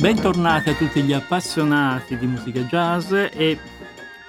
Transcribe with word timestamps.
Bentornati 0.00 0.70
a 0.70 0.74
tutti 0.74 1.02
gli 1.02 1.12
appassionati 1.12 2.16
di 2.16 2.24
musica 2.26 2.60
jazz 2.60 3.12
e 3.12 3.58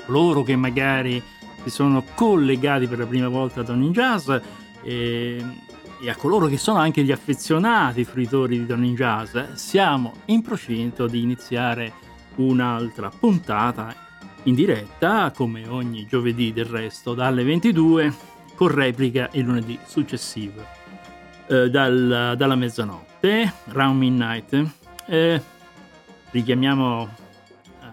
coloro 0.05 0.43
che 0.43 0.57
magari 0.57 1.23
si 1.63 1.69
sono 1.69 2.03
collegati 2.13 2.87
per 2.87 2.97
la 2.97 3.05
prima 3.05 3.29
volta 3.29 3.61
ad 3.61 3.69
ogni 3.69 3.91
jazz 3.91 4.29
e, 4.29 4.41
e, 4.83 6.09
a 6.09 6.15
coloro 6.17 6.47
che 6.47 6.57
sono 6.57 6.79
anche 6.79 7.03
gli 7.03 7.11
affezionati 7.13 8.03
fruitori 8.03 8.59
di 8.59 8.65
Donny 8.65 8.93
Jazz. 8.95 9.37
Siamo 9.53 10.15
in 10.25 10.41
procinto 10.41 11.07
di 11.07 11.21
iniziare 11.21 11.93
un'altra 12.35 13.09
puntata 13.09 13.95
in 14.43 14.55
diretta, 14.55 15.31
come 15.33 15.69
ogni 15.69 16.05
giovedì 16.05 16.51
del 16.51 16.65
resto, 16.65 17.13
dalle 17.13 17.45
22, 17.45 18.13
con 18.55 18.67
replica 18.67 19.29
il 19.31 19.45
lunedì 19.45 19.79
successivo, 19.85 20.65
eh, 21.47 21.69
dal, 21.69 22.33
dalla 22.35 22.55
mezzanotte, 22.55 23.53
round 23.67 23.97
midnight. 23.97 24.65
Eh, 25.05 25.59
richiamiamo 26.31 27.09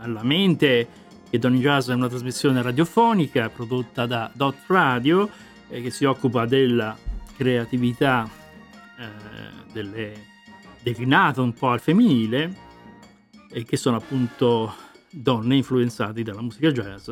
alla 0.01 0.23
mente 0.23 0.89
che 1.29 1.39
Donny 1.39 1.61
Jazz 1.61 1.91
è 1.91 1.95
una 1.95 2.09
trasmissione 2.09 2.63
radiofonica 2.63 3.49
prodotta 3.51 4.07
da 4.07 4.31
Dot 4.33 4.57
Radio 4.67 5.29
eh, 5.69 5.83
che 5.83 5.91
si 5.91 6.05
occupa 6.05 6.47
della 6.47 6.97
creatività 7.37 8.29
eh, 8.99 9.73
delle, 9.73 10.13
declinata 10.83 11.43
un 11.43 11.53
po' 11.53 11.69
al 11.69 11.81
femminile 11.81 12.67
e 13.51 13.65
che 13.65 13.77
sono 13.77 13.97
appunto 13.97 14.75
donne 15.11 15.57
influenzate 15.57 16.23
dalla 16.23 16.43
musica 16.43 16.71
jazz 16.71 17.11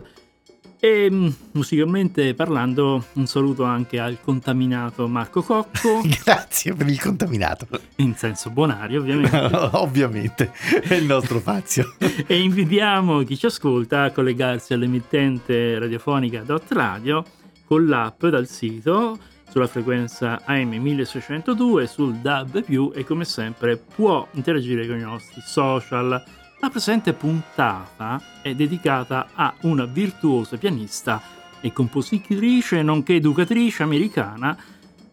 e 0.87 1.11
mm, 1.11 1.29
musicalmente 1.53 2.33
parlando, 2.35 3.07
un 3.15 3.27
saluto 3.27 3.65
anche 3.65 3.99
al 3.99 4.19
contaminato 4.21 5.09
Marco 5.09 5.43
Cocco. 5.43 6.03
Grazie 6.23 6.75
per 6.75 6.87
il 6.87 7.01
contaminato. 7.01 7.67
In 7.97 8.15
senso 8.15 8.51
bonario, 8.51 9.01
ovviamente. 9.01 9.37
ovviamente, 9.75 10.53
è 10.83 10.95
il 10.95 11.07
nostro 11.07 11.41
Fazio. 11.41 11.97
e 12.25 12.41
invitiamo 12.41 13.25
chi 13.25 13.37
ci 13.37 13.47
ascolta 13.47 14.05
a 14.05 14.11
collegarsi 14.13 14.75
all'emittente 14.75 15.77
radiofonica 15.77 16.43
Dot 16.43 16.71
Radio 16.71 17.25
con 17.65 17.87
l'app 17.87 18.25
dal 18.27 18.47
sito 18.47 19.19
sulla 19.51 19.67
frequenza 19.67 20.43
AM 20.45 20.69
1602 20.69 21.87
sul 21.89 22.15
DAB+, 22.15 22.93
e 22.95 23.05
come 23.05 23.25
sempre 23.25 23.77
può 23.77 24.25
interagire 24.33 24.87
con 24.87 24.99
i 24.99 25.03
nostri 25.03 25.41
social 25.45 26.23
la 26.59 26.71
presente 26.71 27.13
puntata 27.13 28.21
è 28.41 28.55
dedicata 28.55 29.29
a 29.35 29.55
una 29.63 29.85
virtuosa 29.85 30.57
pianista 30.57 31.21
e 31.61 31.73
compositrice 31.73 32.83
nonché 32.83 33.17
educatrice 33.17 33.83
americana 33.83 34.57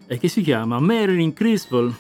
eh, 0.08 0.18
che 0.18 0.28
si 0.30 0.42
chiama 0.42 0.80
Marilyn 0.80 1.34
Crispell. 1.34 1.94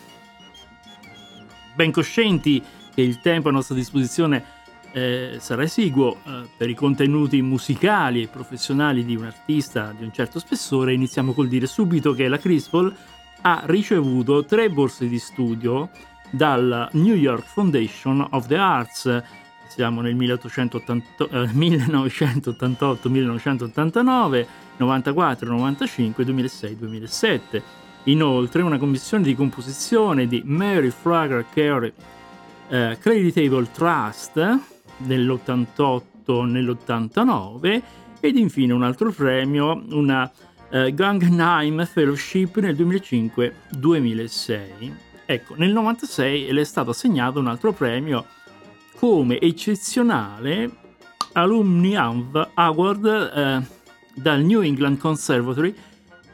Ben 1.75 1.91
coscienti 1.91 2.63
che 2.93 3.01
il 3.01 3.19
tempo 3.19 3.49
a 3.49 3.51
nostra 3.51 3.75
disposizione 3.75 4.61
eh, 4.93 5.37
sarà 5.39 5.63
esiguo 5.63 6.19
eh, 6.23 6.47
per 6.55 6.69
i 6.69 6.75
contenuti 6.75 7.41
musicali 7.41 8.21
e 8.21 8.27
professionali 8.27 9.03
di 9.03 9.15
un 9.15 9.25
artista 9.25 9.93
di 9.97 10.03
un 10.03 10.13
certo 10.13 10.39
spessore, 10.39 10.93
iniziamo 10.93 11.33
col 11.33 11.47
dire 11.47 11.65
subito 11.65 12.13
che 12.13 12.27
la 12.27 12.37
Crispell 12.37 12.95
ha 13.41 13.63
ricevuto 13.65 14.45
tre 14.45 14.69
borse 14.69 15.07
di 15.07 15.19
studio 15.19 15.89
dalla 16.33 16.89
New 16.93 17.13
York 17.13 17.45
Foundation 17.45 18.25
of 18.31 18.47
the 18.47 18.57
Arts. 18.57 19.21
Siamo 19.67 20.01
nel 20.01 20.15
1880, 20.15 21.29
eh, 21.29 21.49
1988, 21.53 23.09
1989, 23.09 24.47
94, 24.77 25.49
95, 25.49 26.25
2006, 26.25 26.77
2007. 26.77 27.61
Inoltre 28.05 28.63
una 28.63 28.79
commissione 28.79 29.23
di 29.23 29.35
composizione 29.35 30.27
di 30.27 30.41
Mary 30.43 30.89
Frager 30.89 31.45
Carey 31.53 31.93
eh, 32.67 32.97
Creditable 32.99 33.69
Trust 33.71 34.59
nell'88 34.97 36.45
nell'89 36.45 37.81
ed 38.19 38.37
infine 38.37 38.73
un 38.73 38.83
altro 38.83 39.09
premio, 39.11 39.81
una 39.91 40.29
eh, 40.69 40.93
Guggenheim 40.93 41.85
Fellowship 41.85 42.59
nel 42.59 42.75
2005-2006 42.75 45.11
Ecco, 45.33 45.55
nel 45.55 45.71
96 45.71 46.51
le 46.51 46.61
è 46.61 46.63
stato 46.63 46.91
assegnato 46.91 47.39
un 47.39 47.47
altro 47.47 47.73
premio 47.73 48.27
come 48.97 49.39
eccezionale 49.39 50.69
Alumni 51.31 51.95
Award 51.95 53.05
eh, 53.05 53.61
dal 54.13 54.41
New 54.41 54.61
England 54.61 54.99
Conservatory 54.99 55.73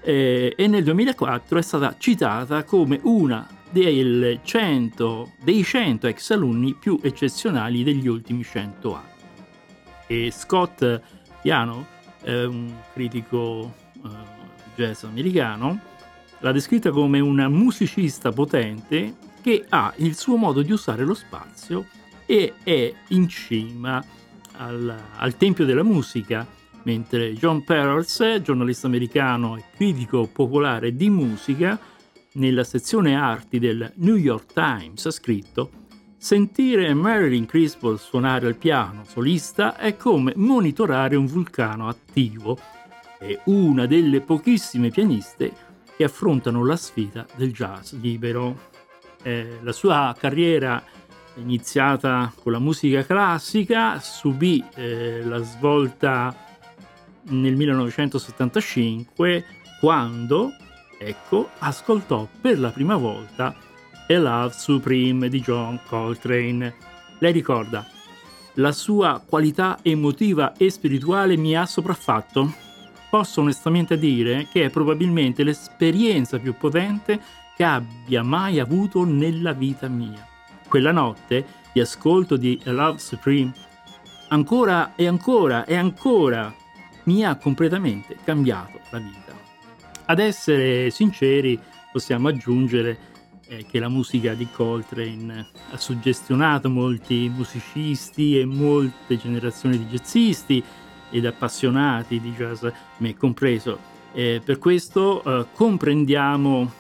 eh, 0.02 0.54
e 0.54 0.68
nel 0.68 0.84
2004 0.84 1.58
è 1.58 1.62
stata 1.62 1.96
citata 1.98 2.66
come 2.66 3.00
una 3.04 3.48
100, 3.72 5.32
dei 5.44 5.64
100 5.64 6.08
ex 6.08 6.32
alunni 6.32 6.74
più 6.74 7.00
eccezionali 7.02 7.84
degli 7.84 8.08
ultimi 8.08 8.44
100 8.44 8.96
anni. 8.96 9.08
E 10.08 10.30
Scott 10.32 11.02
Piano, 11.42 11.86
eh, 12.24 12.44
un 12.44 12.74
critico 12.92 13.74
eh, 14.04 14.10
jazz 14.76 15.04
americano, 15.04 15.89
l'ha 16.40 16.52
descritta 16.52 16.92
come 16.92 17.20
una 17.20 17.48
musicista 17.50 18.32
potente 18.32 19.16
che 19.42 19.66
ha 19.70 19.94
il 19.98 20.16
suo 20.16 20.36
modo 20.36 20.62
di 20.62 20.72
usare 20.72 21.04
lo 21.04 21.14
spazio 21.14 21.86
e 22.26 22.54
è 22.64 22.94
in 23.10 23.28
cima 23.28 24.04
al, 24.58 24.96
al 25.16 25.38
tempio 25.38 25.66
della 25.66 25.84
musica, 25.84 26.46
mentre 26.84 27.34
John 27.34 27.64
Perals, 27.64 28.40
giornalista 28.42 28.88
americano 28.88 29.58
e 29.58 29.64
critico 29.76 30.28
popolare 30.32 30.96
di 30.96 31.10
musica, 31.10 31.80
nella 32.34 32.64
sezione 32.64 33.16
arti 33.16 33.58
del 33.58 33.92
New 33.96 34.16
York 34.16 34.54
Times 34.54 35.06
ha 35.06 35.12
scritto 35.12 35.72
Sentire 36.22 36.94
Marilyn 36.94 37.46
Crispell 37.46 37.96
suonare 37.96 38.46
al 38.46 38.56
piano 38.56 39.06
solista 39.06 39.78
è 39.78 39.96
come 39.96 40.34
monitorare 40.36 41.16
un 41.16 41.26
vulcano 41.26 41.88
attivo. 41.88 42.60
È 43.18 43.40
una 43.46 43.86
delle 43.86 44.20
pochissime 44.20 44.90
pianiste 44.90 45.68
che 46.00 46.06
affrontano 46.06 46.64
la 46.64 46.78
sfida 46.78 47.26
del 47.36 47.52
jazz 47.52 47.92
libero. 47.92 48.58
Eh, 49.22 49.60
la 49.62 49.74
sua 49.74 50.16
carriera 50.18 50.82
iniziata 51.36 52.32
con 52.42 52.54
la 52.54 52.60
musica 52.60 53.04
classica 53.04 54.00
subì 54.00 54.64
eh, 54.76 55.22
la 55.26 55.40
svolta 55.40 56.34
nel 57.32 57.54
1975 57.54 59.46
quando, 59.82 60.54
ecco, 60.98 61.50
ascoltò 61.58 62.26
per 62.40 62.60
la 62.60 62.70
prima 62.70 62.96
volta 62.96 63.54
A 64.08 64.18
Love 64.18 64.54
Supreme 64.54 65.28
di 65.28 65.42
John 65.42 65.82
Coltrane. 65.86 66.76
Lei 67.18 67.34
ricorda, 67.34 67.86
la 68.54 68.72
sua 68.72 69.22
qualità 69.26 69.80
emotiva 69.82 70.54
e 70.56 70.70
spirituale 70.70 71.36
mi 71.36 71.58
ha 71.58 71.66
sopraffatto 71.66 72.68
posso 73.10 73.42
onestamente 73.42 73.98
dire 73.98 74.48
che 74.52 74.66
è 74.66 74.70
probabilmente 74.70 75.44
l'esperienza 75.44 76.38
più 76.38 76.56
potente 76.56 77.20
che 77.56 77.64
abbia 77.64 78.24
mai 78.24 78.60
avuto 78.60 79.04
nella 79.04 79.54
vita 79.54 79.88
mia. 79.88 80.26
Quella 80.68 80.92
notte 80.92 81.46
di 81.74 81.80
ascolto 81.80 82.38
di 82.38 82.60
A 82.66 82.72
Love 82.72 83.00
Supreme 83.00 83.52
ancora 84.30 84.96
e 84.96 85.08
ancora 85.08 85.66
e 85.66 85.76
ancora 85.76 86.54
mi 87.04 87.26
ha 87.26 87.36
completamente 87.36 88.18
cambiato 88.24 88.80
la 88.92 89.00
vita. 89.00 89.34
Ad 90.06 90.20
essere 90.20 90.90
sinceri 90.90 91.60
possiamo 91.92 92.28
aggiungere 92.28 92.98
eh, 93.48 93.66
che 93.66 93.80
la 93.80 93.90
musica 93.90 94.34
di 94.34 94.48
Coltrane 94.52 95.48
ha 95.72 95.78
suggestionato 95.78 96.70
molti 96.70 97.30
musicisti 97.30 98.40
e 98.40 98.46
molte 98.46 99.18
generazioni 99.18 99.78
di 99.78 99.86
jazzisti 99.86 100.64
ed 101.12 101.26
appassionati 101.26 102.20
di 102.20 102.32
jazz, 102.32 102.66
me 102.98 103.16
compreso. 103.16 103.80
Eh, 104.14 104.42
per 104.44 104.58
questo 104.58 105.24
eh, 105.24 105.46
comprendiamo 105.54 106.72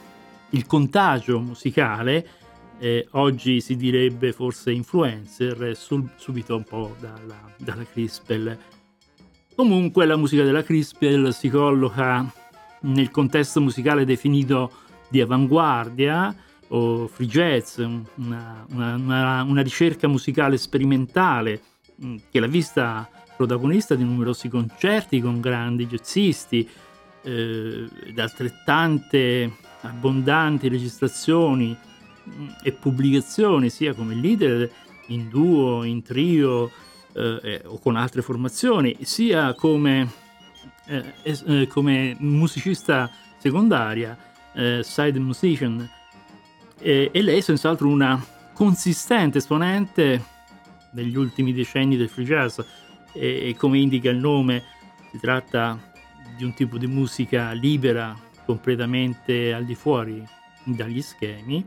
il 0.51 0.65
contagio 0.65 1.39
musicale, 1.39 2.27
eh, 2.79 3.07
oggi 3.11 3.61
si 3.61 3.75
direbbe 3.75 4.31
forse 4.31 4.71
influencer, 4.71 5.75
sul, 5.75 6.09
subito 6.15 6.55
un 6.55 6.63
po' 6.63 6.95
dalla, 6.99 7.53
dalla 7.57 7.83
Crispel. 7.83 8.57
Comunque 9.55 10.05
la 10.05 10.15
musica 10.15 10.43
della 10.43 10.63
Crispel 10.63 11.33
si 11.33 11.49
colloca 11.49 12.25
nel 12.81 13.11
contesto 13.11 13.59
musicale 13.59 14.05
definito 14.05 14.71
di 15.09 15.19
avanguardia 15.19 16.33
o 16.69 17.07
free 17.07 17.27
jazz, 17.27 17.77
una, 17.79 18.65
una, 18.69 18.95
una, 18.95 19.43
una 19.43 19.61
ricerca 19.61 20.07
musicale 20.07 20.57
sperimentale 20.57 21.61
mm, 22.03 22.15
che 22.31 22.39
l'ha 22.39 22.47
vista 22.47 23.09
protagonista 23.39 23.95
di 23.95 24.03
numerosi 24.03 24.49
concerti 24.49 25.21
con 25.21 25.39
grandi 25.39 25.87
jazzisti, 25.87 26.67
eh, 27.21 27.87
ed 28.07 28.19
altrettante 28.19 29.49
abbondanti 29.79 30.67
registrazioni 30.67 31.73
mm, 32.27 32.47
e 32.61 32.73
pubblicazioni 32.73 33.69
sia 33.69 33.93
come 33.93 34.13
leader 34.13 34.69
in 35.07 35.29
duo, 35.29 35.85
in 35.85 36.01
trio 36.01 36.69
eh, 37.13 37.61
o 37.63 37.79
con 37.79 37.95
altre 37.95 38.21
formazioni, 38.21 38.97
sia 39.03 39.53
come, 39.53 40.11
eh, 40.87 41.13
eh 41.23 41.67
come 41.67 42.17
musicista 42.19 43.09
secondaria, 43.37 44.17
eh, 44.53 44.81
side 44.83 45.17
musician. 45.17 45.89
e 46.81 47.09
lei 47.13 47.37
è 47.37 47.41
senz'altro 47.41 47.87
una 47.87 48.21
consistente 48.51 49.37
esponente 49.37 50.23
negli 50.91 51.15
ultimi 51.15 51.53
decenni 51.53 51.95
del 51.95 52.09
free 52.09 52.25
jazz 52.25 52.59
e, 53.13 53.49
e 53.49 53.55
come 53.55 53.79
indica 53.79 54.09
il 54.09 54.17
nome 54.17 54.63
si 55.11 55.19
tratta 55.19 55.77
di 56.35 56.43
un 56.43 56.53
tipo 56.53 56.77
di 56.77 56.87
musica 56.87 57.51
libera, 57.51 58.15
completamente 58.45 59.53
al 59.53 59.65
di 59.65 59.75
fuori 59.75 60.23
dagli 60.63 61.01
schemi, 61.01 61.65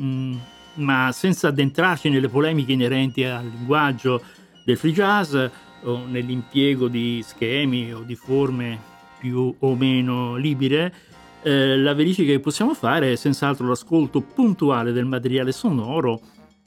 mm, 0.00 0.36
ma 0.74 1.10
senza 1.12 1.48
addentrarci 1.48 2.08
nelle 2.08 2.28
polemiche 2.28 2.72
inerenti 2.72 3.24
al 3.24 3.46
linguaggio 3.46 4.22
del 4.64 4.76
free 4.76 4.92
jazz 4.92 5.34
o 5.82 6.06
nell'impiego 6.06 6.88
di 6.88 7.22
schemi 7.26 7.92
o 7.92 8.00
di 8.00 8.14
forme 8.14 8.78
più 9.18 9.54
o 9.58 9.74
meno 9.74 10.36
libere, 10.36 10.94
eh, 11.42 11.76
la 11.76 11.94
verifica 11.94 12.32
che 12.32 12.40
possiamo 12.40 12.74
fare 12.74 13.12
è 13.12 13.16
senz'altro 13.16 13.68
l'ascolto 13.68 14.20
puntuale 14.20 14.92
del 14.92 15.04
materiale 15.04 15.52
sonoro 15.52 16.20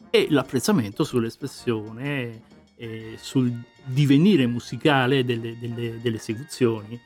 e 0.09 0.27
l'apprezzamento 0.29 1.03
sull'espressione 1.03 2.41
e 2.81 3.17
sul 3.19 3.51
divenire 3.83 4.47
musicale 4.47 5.25
delle, 5.25 5.57
delle, 5.59 5.99
delle 6.01 6.15
esecuzioni. 6.15 6.97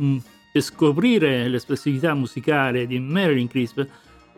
Mm, 0.00 0.18
per 0.50 0.62
scoprire 0.62 1.46
l'espressività 1.46 2.14
musicale 2.14 2.88
di 2.88 2.98
Marilyn 2.98 3.46
Crisp 3.46 3.86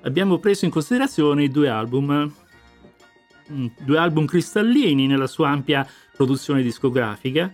abbiamo 0.02 0.36
preso 0.36 0.66
in 0.66 0.70
considerazione 0.70 1.44
i 1.44 1.48
due 1.48 1.70
album, 1.70 2.30
mm, 3.50 3.66
due 3.78 3.96
album 3.96 4.26
cristallini 4.26 5.06
nella 5.06 5.26
sua 5.26 5.48
ampia 5.48 5.86
produzione 6.14 6.62
discografica 6.62 7.50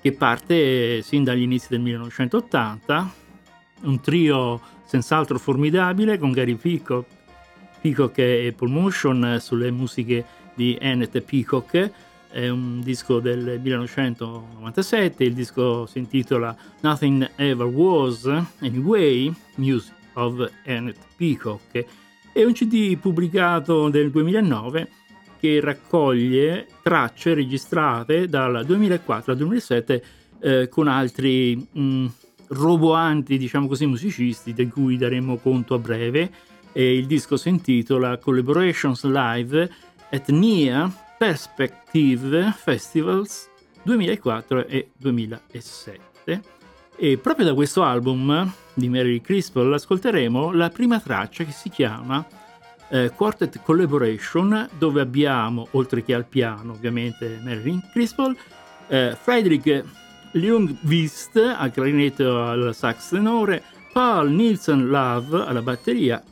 che 0.00 0.12
parte 0.12 1.02
sin 1.02 1.24
dagli 1.24 1.42
inizi 1.42 1.66
del 1.70 1.80
1980, 1.80 3.12
un 3.82 4.00
trio 4.00 4.60
senz'altro 4.84 5.40
formidabile 5.40 6.18
con 6.18 6.30
Gary 6.30 6.54
Peacock, 6.54 7.08
Peacock 7.80 8.18
e 8.18 8.54
Paul 8.56 8.70
Motion 8.70 9.38
sulle 9.40 9.72
musiche 9.72 10.24
di 10.54 10.78
Annette 10.80 11.22
Peacock 11.22 11.90
è 12.30 12.48
un 12.48 12.80
disco 12.82 13.20
del 13.20 13.60
1997, 13.62 15.24
il 15.24 15.34
disco 15.34 15.86
si 15.86 15.98
intitola 15.98 16.56
Nothing 16.80 17.30
Ever 17.36 17.66
Was 17.66 18.26
Anyway, 18.60 19.32
Music 19.56 19.94
of 20.14 20.50
Annette 20.66 20.98
Peacock. 21.16 21.84
È 22.32 22.44
un 22.44 22.52
CD 22.52 22.96
pubblicato 22.98 23.88
nel 23.88 24.10
2009 24.10 24.88
che 25.40 25.60
raccoglie 25.60 26.66
tracce 26.82 27.34
registrate 27.34 28.28
dal 28.28 28.64
2004 28.64 29.32
al 29.32 29.38
2007 29.38 30.04
eh, 30.40 30.68
con 30.68 30.88
altri 30.88 31.56
mh, 31.56 31.80
mm, 31.80 32.06
roboanti, 32.48 33.38
diciamo 33.38 33.66
così, 33.66 33.86
musicisti 33.86 34.52
di 34.52 34.68
cui 34.68 34.96
daremo 34.96 35.36
conto 35.36 35.74
a 35.74 35.78
breve. 35.78 36.30
E 36.72 36.96
il 36.96 37.06
disco 37.06 37.36
si 37.36 37.48
intitola 37.48 38.18
Collaborations 38.18 39.04
Live 39.04 39.70
at 40.10 40.28
NIA 40.28 41.04
Perspective 41.18 42.52
Festivals 42.56 43.48
2004 43.82 44.66
e 44.66 44.90
2007. 44.96 46.42
E 46.98 47.18
proprio 47.18 47.46
da 47.46 47.54
questo 47.54 47.82
album 47.82 48.52
di 48.74 48.88
Mary 48.88 49.20
Crispell 49.20 49.72
ascolteremo 49.72 50.52
la 50.52 50.68
prima 50.70 51.00
traccia 51.00 51.44
che 51.44 51.52
si 51.52 51.68
chiama 51.68 52.24
eh, 52.88 53.10
Quartet 53.14 53.62
Collaboration, 53.62 54.68
dove 54.78 55.00
abbiamo, 55.00 55.68
oltre 55.72 56.02
che 56.04 56.14
al 56.14 56.26
piano 56.26 56.72
ovviamente 56.72 57.40
Mary 57.42 57.80
Crispell, 57.92 58.36
eh, 58.88 59.16
Friedrich 59.18 59.84
Ljungvist 60.32 61.36
al 61.36 61.70
clarinetto 61.70 62.42
al 62.42 62.74
sax 62.74 63.10
tenore, 63.10 63.62
Paul 63.92 64.30
Nielsen 64.30 64.88
Love 64.88 65.44
alla 65.44 65.62
batteria 65.62 66.22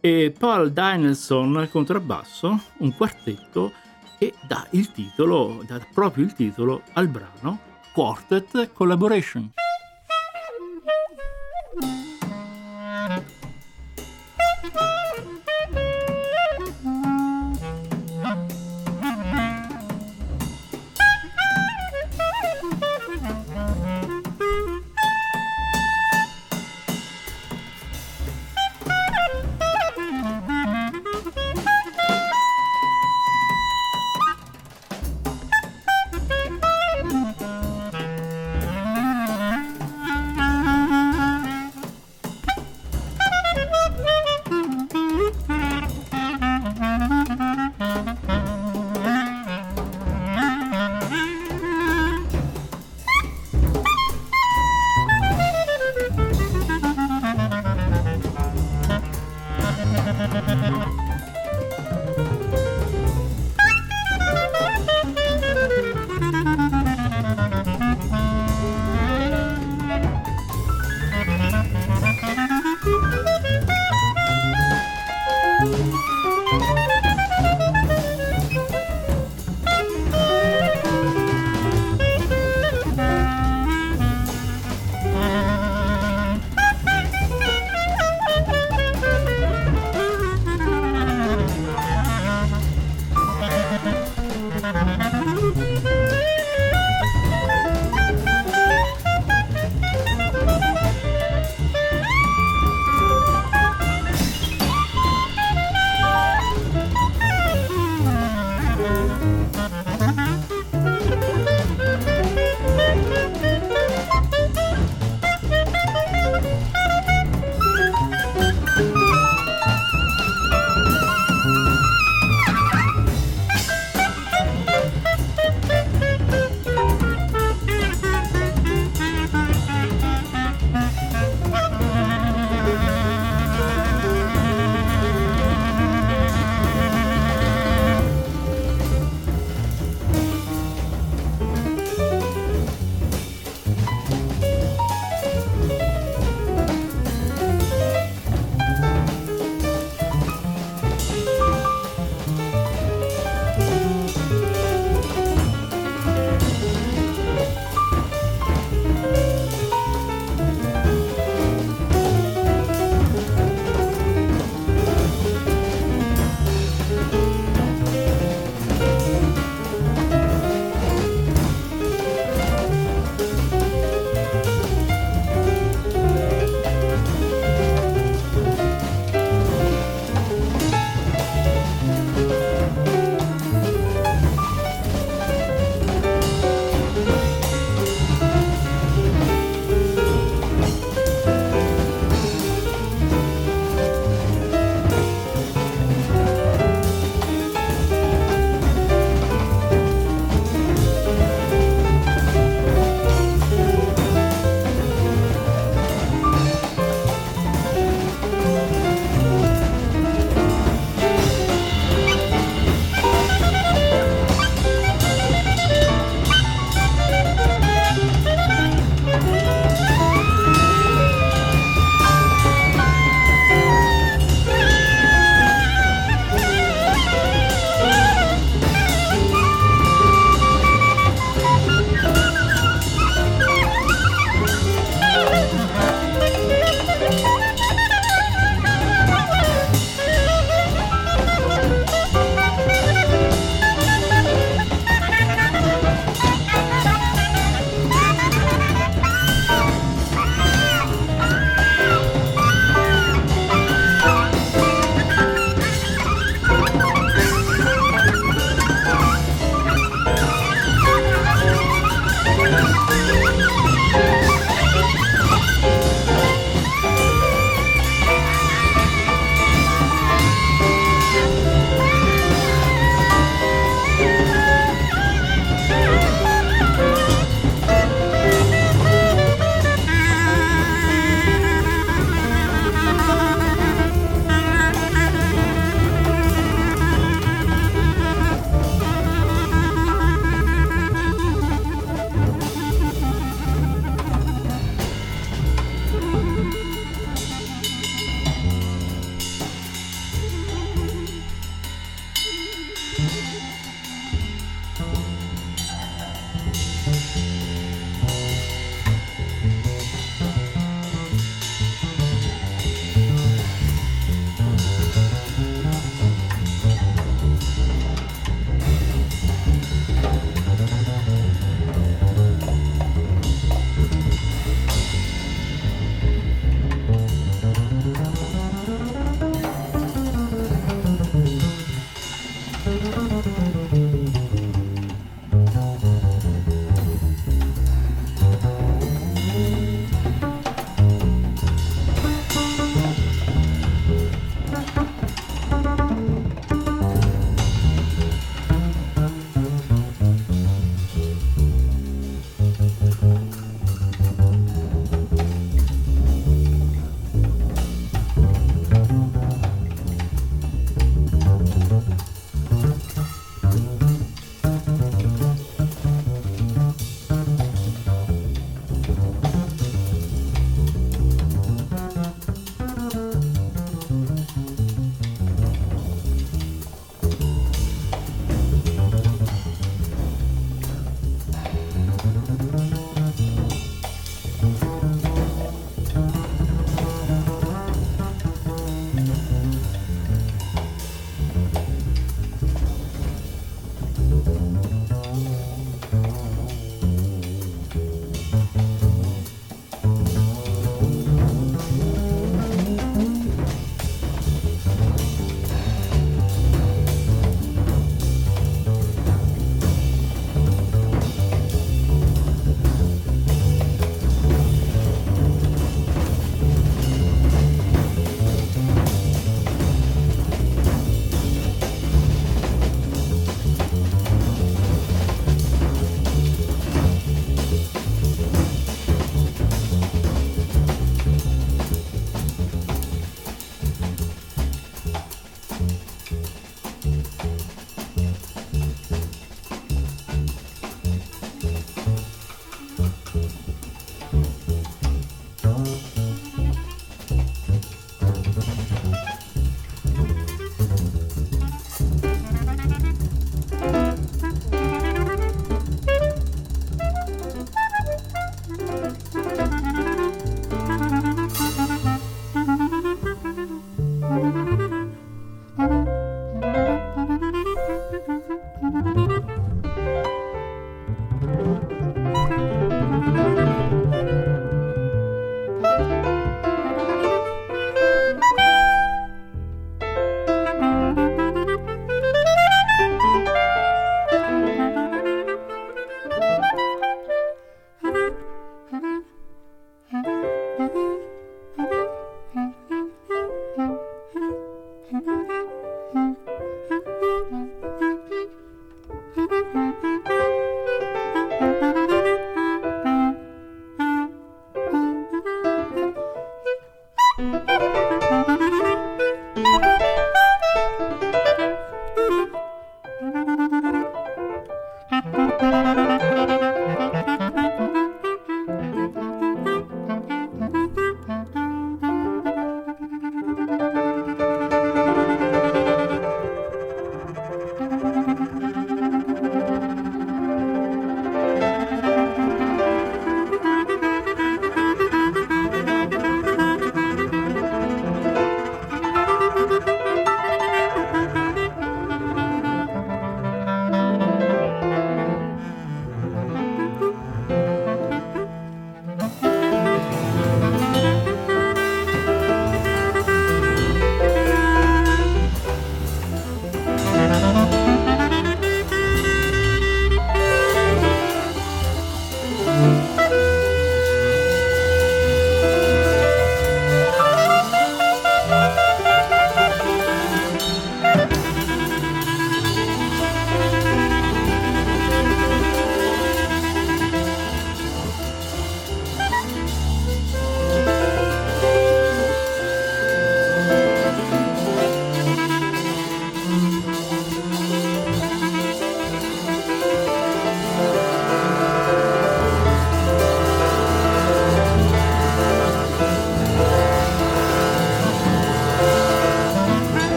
e 0.00 0.34
Paul 0.36 0.72
Danielson 0.72 1.56
al 1.56 1.70
contrabbasso, 1.70 2.60
un 2.78 2.94
quartetto 2.94 3.72
e 4.22 4.32
dà 4.46 4.64
il 4.70 4.92
titolo, 4.92 5.64
dà 5.66 5.80
proprio 5.92 6.24
il 6.24 6.32
titolo 6.32 6.82
al 6.92 7.08
brano 7.08 7.58
Quartet 7.92 8.72
Collaboration. 8.72 9.50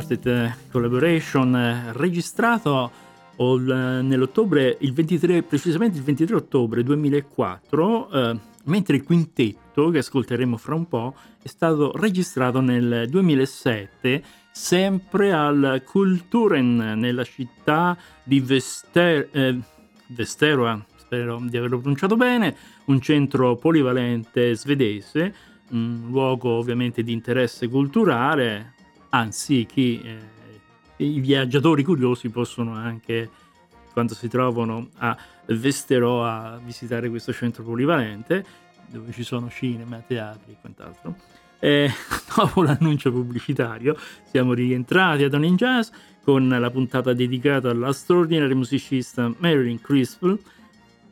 Quartet 0.00 0.56
Collaboration 0.70 1.92
registrato 1.92 2.90
nell'ottobre, 3.36 4.76
il 4.80 4.94
23, 4.94 5.42
precisamente 5.42 5.98
il 5.98 6.04
23 6.04 6.36
ottobre 6.36 6.82
2004, 6.82 8.10
eh, 8.10 8.38
mentre 8.64 8.96
il 8.96 9.02
quintetto 9.02 9.90
che 9.90 9.98
ascolteremo 9.98 10.56
fra 10.56 10.74
un 10.74 10.88
po' 10.88 11.14
è 11.42 11.48
stato 11.48 11.92
registrato 11.96 12.60
nel 12.60 13.08
2007 13.10 14.22
sempre 14.50 15.32
al 15.32 15.82
Kulturen 15.84 16.76
nella 16.96 17.24
città 17.24 17.96
di 18.22 18.40
Vester, 18.40 19.28
eh, 19.32 19.58
Vesteroa, 20.06 20.82
spero 20.96 21.42
di 21.42 21.56
averlo 21.58 21.78
pronunciato 21.78 22.16
bene, 22.16 22.56
un 22.86 23.00
centro 23.00 23.56
polivalente 23.56 24.54
svedese, 24.54 25.34
un 25.70 26.06
luogo 26.08 26.50
ovviamente 26.50 27.02
di 27.02 27.12
interesse 27.12 27.68
culturale, 27.68 28.78
anzi 29.10 29.66
chi, 29.66 30.00
eh, 30.02 31.04
i 31.04 31.20
viaggiatori 31.20 31.82
curiosi 31.82 32.28
possono 32.28 32.74
anche 32.74 33.30
quando 33.92 34.14
si 34.14 34.28
trovano 34.28 34.88
a 34.98 35.16
Vesteroa 35.46 36.60
visitare 36.64 37.08
questo 37.08 37.32
centro 37.32 37.62
polivalente 37.62 38.44
dove 38.86 39.12
ci 39.12 39.22
sono 39.22 39.48
cinema, 39.48 39.98
teatri 39.98 40.52
e 40.52 40.56
quant'altro. 40.60 41.16
E 41.58 41.90
dopo 42.34 42.62
l'annuncio 42.62 43.12
pubblicitario 43.12 43.96
siamo 44.30 44.52
rientrati 44.52 45.24
ad 45.24 45.34
Onin 45.34 45.56
Jazz 45.56 45.90
con 46.22 46.48
la 46.48 46.70
puntata 46.70 47.12
dedicata 47.12 47.70
alla 47.70 47.92
straordinaria 47.92 48.54
musicista 48.54 49.32
Marilyn 49.38 49.80
Crispell, 49.80 50.38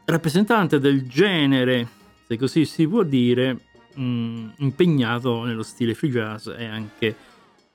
rappresentante 0.05 0.79
del 0.79 1.07
genere, 1.09 1.87
se 2.27 2.37
così 2.37 2.65
si 2.65 2.87
può 2.87 3.03
dire, 3.03 3.59
mh, 3.95 4.03
mm, 4.03 4.49
impegnato 4.57 5.45
nello 5.45 5.63
stile 5.63 5.95
free 5.95 6.11
jazz 6.11 6.49
e 6.49 6.65
anche 6.65 7.15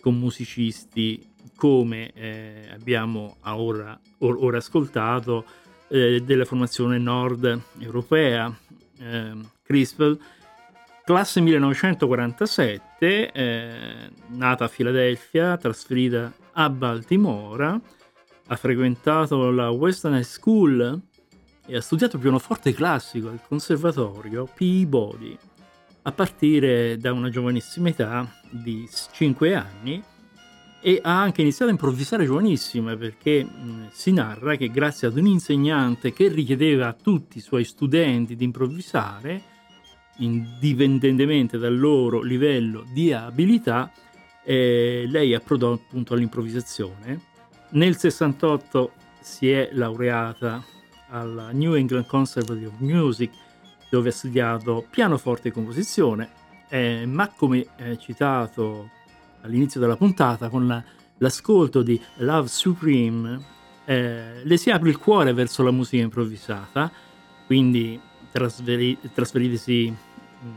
con 0.03 0.19
musicisti 0.19 1.31
come 1.55 2.11
eh, 2.11 2.67
abbiamo 2.73 3.37
ora, 3.43 3.97
or, 4.17 4.35
ora 4.37 4.57
ascoltato 4.57 5.45
eh, 5.87 6.21
della 6.25 6.43
formazione 6.43 6.97
nord 6.97 7.61
europea. 7.79 8.53
Eh, 8.99 9.31
Crispell 9.63 10.19
Classe 11.05 11.39
1947, 11.39 13.31
eh, 13.31 14.09
nata 14.27 14.65
a 14.65 14.67
Filadelfia, 14.67 15.55
trasferita 15.55 16.33
a 16.51 16.69
Baltimora, 16.69 17.79
ha 18.47 18.55
frequentato 18.57 19.51
la 19.51 19.69
Western 19.69 20.15
High 20.15 20.23
School 20.23 21.01
e 21.65 21.75
ha 21.77 21.81
studiato 21.81 22.17
pianoforte 22.17 22.73
classico 22.73 23.29
al 23.29 23.39
conservatorio 23.41 24.49
Peabody 24.53 25.37
a 26.03 26.11
partire 26.11 26.97
da 26.97 27.11
una 27.13 27.29
giovanissima 27.29 27.89
età 27.89 28.29
di 28.49 28.87
5 29.11 29.55
anni 29.55 30.03
e 30.81 30.99
ha 31.01 31.21
anche 31.21 31.41
iniziato 31.41 31.71
a 31.71 31.73
improvvisare 31.73 32.25
giovanissima 32.25 32.95
perché 32.97 33.43
mh, 33.43 33.89
si 33.91 34.11
narra 34.11 34.55
che 34.55 34.69
grazie 34.69 35.07
ad 35.07 35.17
un 35.17 35.27
insegnante 35.27 36.11
che 36.11 36.27
richiedeva 36.27 36.87
a 36.87 36.93
tutti 36.93 37.37
i 37.37 37.41
suoi 37.41 37.63
studenti 37.63 38.35
di 38.35 38.43
improvvisare 38.43 39.51
indipendentemente 40.17 41.57
dal 41.57 41.77
loro 41.77 42.21
livello 42.21 42.85
di 42.91 43.13
abilità, 43.13 43.91
eh, 44.43 45.05
lei 45.07 45.33
approdò 45.33 45.73
appunto 45.73 46.13
all'improvvisazione. 46.13 47.31
Nel 47.69 47.97
68 47.97 48.91
si 49.21 49.49
è 49.49 49.69
laureata 49.71 50.63
alla 51.09 51.51
New 51.51 51.73
England 51.73 52.05
Conservatory 52.05 52.65
of 52.65 52.73
Music, 52.79 53.31
dove 53.93 54.10
ha 54.10 54.12
studiato 54.12 54.84
pianoforte 54.89 55.49
e 55.49 55.51
composizione, 55.51 56.32
eh, 56.69 57.06
ma 57.06 57.27
come 57.27 57.67
eh, 57.75 57.95
citato 57.99 58.89
all'inizio 59.41 59.79
della 59.79 59.95
puntata, 59.95 60.49
con 60.49 60.65
la, 60.65 60.84
l'ascolto 61.19 61.84
di 61.84 62.01
Love 62.15 62.47
Supreme, 62.47 63.39
eh, 63.86 64.43
le 64.43 64.58
si 64.58 64.71
apre 64.71 64.89
il 64.89 64.97
cuore 64.97 65.32
verso 65.34 65.62
la 65.62 65.69
musica 65.69 66.01
improvvisata, 66.01 66.91
quindi 67.45 68.01
trasferi- 68.32 68.97
trasferitisi 69.13 69.95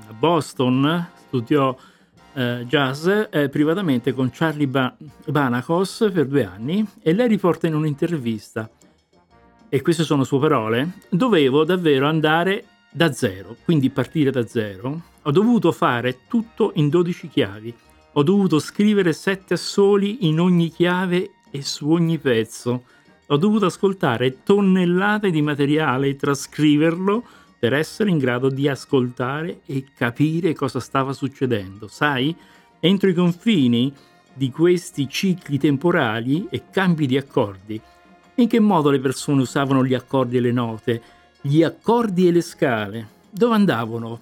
a 0.09 0.14
Boston, 0.14 1.07
studiò 1.27 1.77
eh, 2.33 2.64
jazz 2.66 3.07
eh, 3.07 3.51
privatamente 3.51 4.14
con 4.14 4.31
Charlie 4.33 4.66
ba- 4.66 4.96
Banacos 5.27 6.09
per 6.11 6.25
due 6.25 6.44
anni 6.46 6.87
e 7.03 7.12
lei 7.12 7.29
riporta 7.29 7.66
in 7.66 7.75
un'intervista, 7.75 8.70
e 9.68 9.83
queste 9.83 10.05
sono 10.05 10.25
sue 10.25 10.38
parole, 10.38 10.92
dovevo 11.11 11.64
davvero 11.64 12.09
andare 12.09 12.64
da 12.96 13.12
zero, 13.12 13.56
quindi 13.62 13.90
partire 13.90 14.30
da 14.30 14.46
zero. 14.46 15.02
Ho 15.20 15.30
dovuto 15.30 15.70
fare 15.70 16.20
tutto 16.26 16.72
in 16.76 16.88
12 16.88 17.28
chiavi. 17.28 17.74
Ho 18.12 18.22
dovuto 18.22 18.59
scrivere 18.59 19.12
sette 19.12 19.52
assoli 19.52 20.26
in 20.26 20.40
ogni 20.40 20.70
chiave 20.70 21.32
e 21.50 21.61
su 21.61 21.90
ogni 21.90 22.16
pezzo. 22.16 22.85
Ho 23.26 23.37
dovuto 23.37 23.66
ascoltare 23.66 24.42
tonnellate 24.42 25.30
di 25.30 25.42
materiale 25.42 26.09
e 26.09 26.16
trascriverlo 26.16 27.22
per 27.59 27.74
essere 27.74 28.09
in 28.09 28.16
grado 28.16 28.48
di 28.48 28.66
ascoltare 28.66 29.61
e 29.66 29.85
capire 29.94 30.54
cosa 30.54 30.80
stava 30.80 31.12
succedendo. 31.12 31.88
Sai, 31.88 32.35
entro 32.80 33.11
i 33.11 33.14
confini 33.14 33.92
di 34.32 34.50
questi 34.50 35.06
cicli 35.06 35.59
temporali 35.59 36.46
e 36.48 36.62
cambi 36.70 37.06
di 37.06 37.18
accordi, 37.18 37.78
in 38.37 38.48
che 38.48 38.59
modo 38.59 38.88
le 38.88 39.00
persone 39.00 39.42
usavano 39.42 39.85
gli 39.85 39.92
accordi 39.92 40.38
e 40.38 40.40
le 40.40 40.52
note, 40.52 41.02
gli 41.46 41.62
accordi 41.62 42.26
e 42.26 42.32
le 42.32 42.40
scale? 42.40 43.09
Dove 43.30 43.54
andavano? 43.54 44.20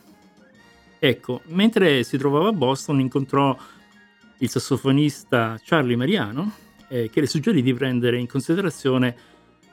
Ecco, 0.99 1.41
mentre 1.47 2.03
si 2.03 2.19
trovava 2.19 2.49
a 2.49 2.53
Boston 2.53 3.01
incontrò 3.01 3.57
il 4.39 4.51
sassofonista 4.51 5.59
Charlie 5.65 5.97
Mariano, 5.97 6.53
eh, 6.89 7.09
che 7.09 7.21
le 7.21 7.27
suggerì 7.27 7.63
di 7.63 7.73
prendere 7.73 8.19
in 8.19 8.27
considerazione 8.27 9.17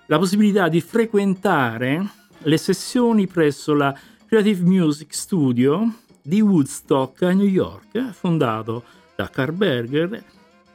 la 0.05 0.17
possibilità 0.17 0.69
di 0.69 0.79
frequentare 0.79 2.09
le 2.37 2.57
sessioni 2.57 3.27
presso 3.27 3.73
la 3.73 3.93
Creative 4.25 4.63
Music 4.63 5.13
Studio 5.13 5.93
di 6.21 6.39
Woodstock 6.39 7.21
a 7.23 7.33
New 7.33 7.47
York, 7.47 8.11
fondato 8.11 8.83
da 9.13 9.29
Carl 9.29 9.53
Berger, 9.53 10.23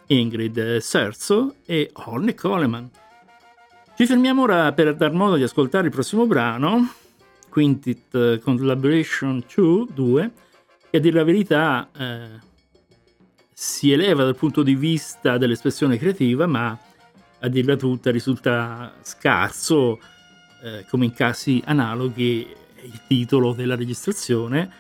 Ingrid 0.09 0.77
Serzo 0.79 1.55
e 1.65 1.91
Orne 1.95 2.35
Coleman. 2.35 2.91
Ci 3.97 4.05
fermiamo 4.05 4.43
ora 4.43 4.75
per 4.75 4.95
dar 4.95 5.13
modo 5.13 5.37
di 5.37 5.43
ascoltare 5.43 5.87
il 5.87 5.91
prossimo 5.91 6.27
brano, 6.27 6.93
Quintet 7.49 8.41
Collaboration 8.41 9.43
2, 9.55 9.87
2 9.91 10.31
che 10.91 10.97
a 10.99 11.01
dire 11.01 11.17
la 11.17 11.25
verità 11.25 11.89
eh, 11.97 12.29
si 13.55 13.93
eleva 13.93 14.25
dal 14.25 14.37
punto 14.37 14.63
di 14.63 14.75
vista 14.75 15.39
dell'espressione 15.39 15.97
creativa, 15.97 16.47
ma 16.47 16.79
a 17.39 17.49
dirla 17.49 17.75
tutta 17.77 18.11
risulta 18.11 18.93
scarso 19.01 19.99
eh, 20.63 20.85
come 20.91 21.07
in 21.07 21.15
casi 21.15 21.63
analoghi 21.65 22.47
il 22.83 23.01
titolo 23.09 23.55
della 23.55 23.77
registrazione. 23.77 24.71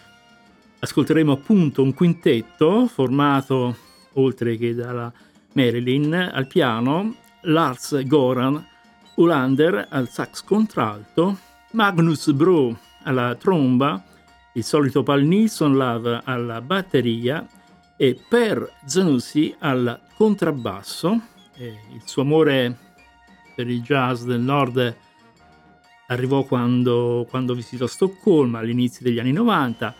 Ascolteremo 0.78 1.32
appunto 1.32 1.82
un 1.82 1.94
quintetto 1.94 2.86
formato, 2.86 3.76
oltre 4.12 4.58
che 4.58 4.74
dalla 4.74 5.10
Marilyn, 5.54 6.12
al 6.12 6.46
piano, 6.46 7.16
Lars 7.44 8.02
Goran 8.04 8.74
Ulander 9.16 9.86
al 9.90 10.08
sax 10.08 10.42
contralto, 10.42 11.38
Magnus 11.72 12.30
Bro 12.32 12.78
alla 13.02 13.34
tromba, 13.34 14.02
il 14.52 14.64
solito 14.64 15.02
Paul 15.02 15.24
Nilsson 15.24 15.74
Love 15.74 16.20
alla 16.24 16.60
batteria 16.60 17.46
e 17.96 18.18
Per 18.28 18.72
Zanussi 18.84 19.54
al 19.58 20.00
contrabbasso. 20.14 21.20
Il 21.56 22.02
suo 22.04 22.22
amore 22.22 22.76
per 23.54 23.68
il 23.68 23.80
jazz 23.80 24.24
del 24.24 24.40
nord 24.40 24.96
arrivò 26.08 26.44
quando, 26.44 27.26
quando 27.28 27.54
visitò 27.54 27.86
Stoccolma 27.86 28.58
all'inizio 28.58 29.04
degli 29.04 29.18
anni 29.18 29.32
90, 29.32 29.94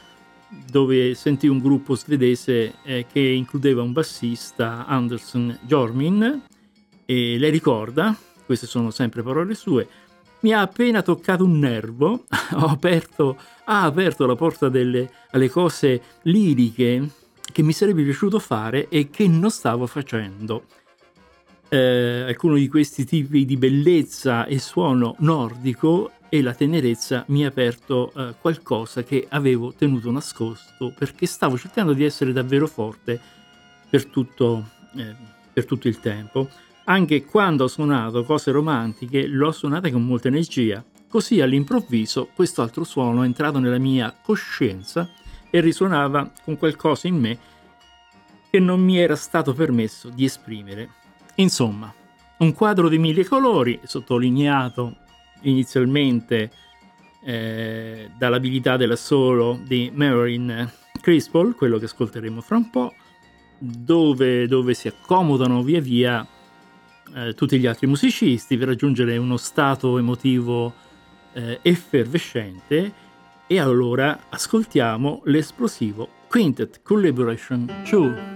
dove 0.70 1.14
sentì 1.14 1.48
un 1.48 1.58
gruppo 1.58 1.94
svedese 1.94 2.74
eh, 2.82 3.06
che 3.10 3.20
includeva 3.20 3.82
un 3.82 3.92
bassista, 3.92 4.86
Anderson 4.86 5.58
Jormin, 5.62 6.42
e 7.04 7.36
lei 7.38 7.50
ricorda, 7.50 8.16
queste 8.46 8.66
sono 8.66 8.90
sempre 8.90 9.22
parole 9.22 9.54
sue, 9.54 9.86
mi 10.40 10.52
ha 10.52 10.60
appena 10.60 11.02
toccato 11.02 11.44
un 11.44 11.58
nervo, 11.58 12.24
aperto, 12.56 13.36
ha 13.64 13.82
aperto 13.82 14.26
la 14.26 14.36
porta 14.36 14.68
delle, 14.68 15.10
alle 15.32 15.50
cose 15.50 16.00
liriche 16.22 17.08
che 17.52 17.62
mi 17.62 17.72
sarebbe 17.72 18.02
piaciuto 18.02 18.38
fare 18.38 18.88
e 18.88 19.10
che 19.10 19.26
non 19.28 19.50
stavo 19.50 19.86
facendo. 19.86 20.64
Eh, 21.68 22.24
alcuni 22.28 22.60
di 22.60 22.68
questi 22.68 23.04
tipi 23.04 23.44
di 23.44 23.56
bellezza 23.56 24.46
e 24.46 24.60
suono 24.60 25.16
nordico 25.18 26.12
e 26.28 26.42
la 26.42 26.54
tenerezza 26.54 27.24
mi 27.28 27.44
ha 27.44 27.48
aperto 27.48 28.12
eh, 28.14 28.34
qualcosa 28.40 29.02
che 29.02 29.26
avevo 29.28 29.72
tenuto 29.72 30.10
nascosto 30.10 30.92
perché 30.96 31.26
stavo 31.26 31.58
cercando 31.58 31.92
di 31.92 32.04
essere 32.04 32.32
davvero 32.32 32.68
forte 32.68 33.18
per 33.88 34.06
tutto, 34.06 34.68
eh, 34.96 35.14
per 35.52 35.64
tutto 35.64 35.88
il 35.88 35.98
tempo. 35.98 36.48
Anche 36.88 37.24
quando 37.24 37.64
ho 37.64 37.68
suonato 37.68 38.22
cose 38.22 38.52
romantiche, 38.52 39.26
l'ho 39.26 39.50
suonate 39.50 39.90
con 39.90 40.04
molta 40.04 40.28
energia. 40.28 40.84
Così 41.08 41.40
all'improvviso 41.40 42.28
questo 42.32 42.62
altro 42.62 42.84
suono 42.84 43.22
è 43.22 43.26
entrato 43.26 43.58
nella 43.58 43.78
mia 43.78 44.16
coscienza 44.22 45.08
e 45.50 45.60
risuonava 45.60 46.30
con 46.44 46.56
qualcosa 46.56 47.08
in 47.08 47.16
me 47.16 47.38
che 48.48 48.60
non 48.60 48.80
mi 48.80 48.98
era 48.98 49.16
stato 49.16 49.52
permesso 49.52 50.10
di 50.10 50.24
esprimere. 50.24 50.90
Insomma, 51.36 51.92
un 52.38 52.52
quadro 52.52 52.88
di 52.88 52.98
mille 52.98 53.24
colori, 53.24 53.80
sottolineato 53.82 54.96
inizialmente 55.42 56.52
eh, 57.24 58.10
dall'abilità 58.16 58.76
dell'assolo 58.76 59.58
di 59.60 59.90
Marilyn 59.92 60.70
Crispol, 61.00 61.56
quello 61.56 61.78
che 61.78 61.86
ascolteremo 61.86 62.40
fra 62.40 62.56
un 62.56 62.70
po', 62.70 62.94
dove, 63.58 64.46
dove 64.46 64.72
si 64.74 64.86
accomodano 64.86 65.62
via 65.64 65.80
via 65.80 66.26
eh, 67.14 67.34
tutti 67.34 67.58
gli 67.58 67.66
altri 67.66 67.86
musicisti 67.86 68.56
per 68.56 68.68
raggiungere 68.68 69.16
uno 69.16 69.36
stato 69.36 69.98
emotivo 69.98 70.72
eh, 71.32 71.58
effervescente 71.62 73.04
e 73.46 73.60
allora 73.60 74.26
ascoltiamo 74.28 75.22
l'esplosivo 75.24 76.08
Quintet 76.28 76.82
Collaboration 76.82 77.84
2. 77.88 78.35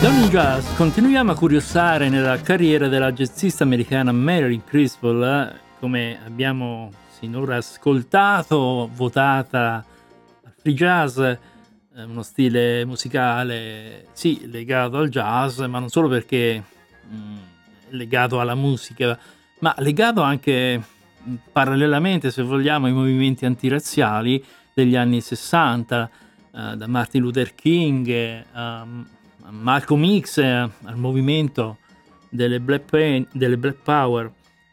Donny 0.00 0.28
Jazz 0.28 0.76
continuiamo 0.76 1.32
a 1.32 1.34
curiosare 1.34 2.08
nella 2.08 2.40
carriera 2.40 2.88
della 2.88 3.12
jazzista 3.12 3.64
americana 3.64 4.12
Marilyn 4.12 4.64
Crispell, 4.64 5.60
come 5.78 6.18
abbiamo 6.24 6.90
sinora 7.18 7.56
ascoltato, 7.56 8.88
votata 8.94 9.84
al 10.42 10.52
free 10.56 10.72
jazz, 10.72 11.18
eh, 11.18 11.38
uno 12.02 12.22
stile 12.22 12.86
musicale 12.86 14.06
sì 14.12 14.48
legato 14.50 14.96
al 14.96 15.10
jazz, 15.10 15.60
ma 15.60 15.78
non 15.78 15.90
solo 15.90 16.08
perché 16.08 16.64
mh, 17.06 17.14
mm, 17.14 17.36
legato 17.90 18.40
alla 18.40 18.54
musica, 18.54 19.18
ma 19.58 19.74
legato 19.80 20.22
anche 20.22 20.82
mh, 21.22 21.34
parallelamente, 21.52 22.30
se 22.30 22.42
vogliamo, 22.42 22.86
ai 22.86 22.94
movimenti 22.94 23.44
antirazziali 23.44 24.42
degli 24.72 24.96
anni 24.96 25.20
60, 25.20 26.10
eh, 26.54 26.76
da 26.78 26.86
Martin 26.86 27.20
Luther 27.20 27.54
King 27.54 28.44
a 28.52 28.86
Malcolm 29.50 30.20
X, 30.20 30.38
eh, 30.38 30.46
al 30.46 30.96
movimento 30.96 31.78
delle 32.28 32.60
Black, 32.60 32.90
Pain, 32.90 33.26
delle 33.32 33.56
Black 33.56 33.78
Power. 33.82 34.32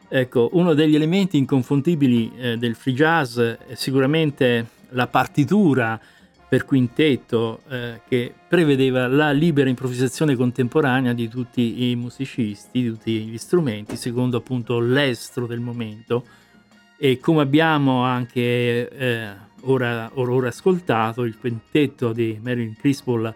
Ecco, 0.09 0.49
uno 0.53 0.73
degli 0.73 0.95
elementi 0.95 1.37
inconfondibili 1.37 2.31
eh, 2.37 2.57
del 2.57 2.75
free 2.75 2.93
jazz 2.93 3.39
è 3.39 3.75
sicuramente 3.75 4.67
la 4.91 5.07
partitura 5.07 5.99
per 6.47 6.63
quintetto 6.63 7.61
eh, 7.67 7.99
che 8.07 8.33
prevedeva 8.47 9.07
la 9.07 9.31
libera 9.31 9.67
improvvisazione 9.67 10.35
contemporanea 10.35 11.11
di 11.11 11.27
tutti 11.27 11.89
i 11.89 11.95
musicisti, 11.97 12.81
di 12.81 12.87
tutti 12.87 13.25
gli 13.25 13.37
strumenti, 13.37 13.97
secondo 13.97 14.37
appunto 14.37 14.79
l'estro 14.79 15.45
del 15.45 15.59
momento. 15.59 16.23
E 16.97 17.19
come 17.19 17.41
abbiamo 17.41 18.03
anche 18.03 18.89
eh, 18.89 19.29
ora, 19.63 20.09
ora, 20.13 20.47
ascoltato, 20.47 21.23
il 21.23 21.37
quintetto 21.37 22.13
di 22.13 22.39
Marilyn 22.41 22.75
Crispell 22.77 23.33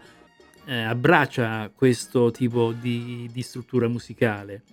eh, 0.65 0.81
abbraccia 0.81 1.71
questo 1.73 2.31
tipo 2.31 2.71
di, 2.71 3.29
di 3.31 3.41
struttura 3.41 3.87
musicale, 3.87 4.63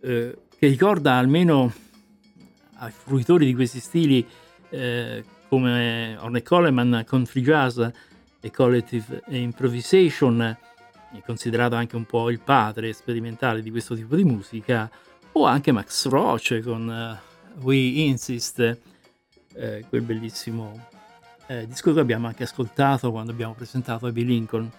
eh, 0.00 0.36
che 0.56 0.66
ricorda 0.66 1.14
almeno 1.14 1.72
ai 2.76 2.92
fruitori 2.92 3.46
di 3.46 3.54
questi 3.54 3.80
stili 3.80 4.26
eh, 4.70 5.24
come 5.48 6.16
Orne 6.18 6.42
Coleman 6.42 7.04
con 7.06 7.26
Free 7.26 7.42
Jazz 7.42 7.80
e 8.40 8.50
Collective 8.50 9.22
Improvisation, 9.28 10.56
considerato 11.24 11.76
anche 11.76 11.96
un 11.96 12.04
po' 12.04 12.30
il 12.30 12.40
padre 12.40 12.92
sperimentale 12.92 13.62
di 13.62 13.70
questo 13.70 13.94
tipo 13.94 14.16
di 14.16 14.24
musica, 14.24 14.90
o 15.32 15.46
anche 15.46 15.72
Max 15.72 16.06
Roach 16.08 16.60
con 16.62 16.88
uh, 16.88 17.62
We 17.64 17.76
Insist, 17.76 18.78
eh, 19.54 19.84
quel 19.88 20.02
bellissimo 20.02 20.88
eh, 21.46 21.66
disco 21.66 21.92
che 21.92 22.00
abbiamo 22.00 22.26
anche 22.26 22.44
ascoltato 22.44 23.10
quando 23.10 23.32
abbiamo 23.32 23.54
presentato 23.54 24.06
Abby 24.06 24.24
Lincoln. 24.24 24.70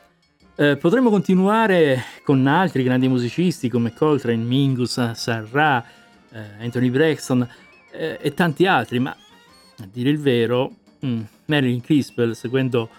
Eh, 0.58 0.78
potremmo 0.78 1.10
continuare 1.10 2.02
con 2.24 2.48
altri 2.48 2.82
grandi 2.84 3.10
musicisti 3.10 3.68
come 3.68 3.94
Coltrane, 3.94 4.42
Mingus, 4.42 5.12
Sarra, 5.12 5.84
eh, 6.32 6.64
Anthony 6.64 6.90
Braxton 6.90 7.46
eh, 7.92 8.18
e 8.22 8.34
tanti 8.34 8.66
altri, 8.66 9.00
ma 9.00 9.10
a 9.10 9.88
dire 9.92 10.10
il 10.10 10.18
vero, 10.18 10.72
mh, 11.00 11.08
mm, 11.08 11.22
Marilyn 11.48 11.82
Crispell, 11.82 12.32
seguendo 12.32 12.90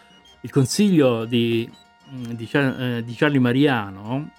il 0.42 0.50
consiglio 0.50 1.24
di, 1.24 1.66
mm, 2.12 2.24
di, 2.32 2.46
Char- 2.46 2.78
eh, 2.78 3.02
di 3.02 3.14
Charlie 3.14 3.40
Mariano 3.40 4.32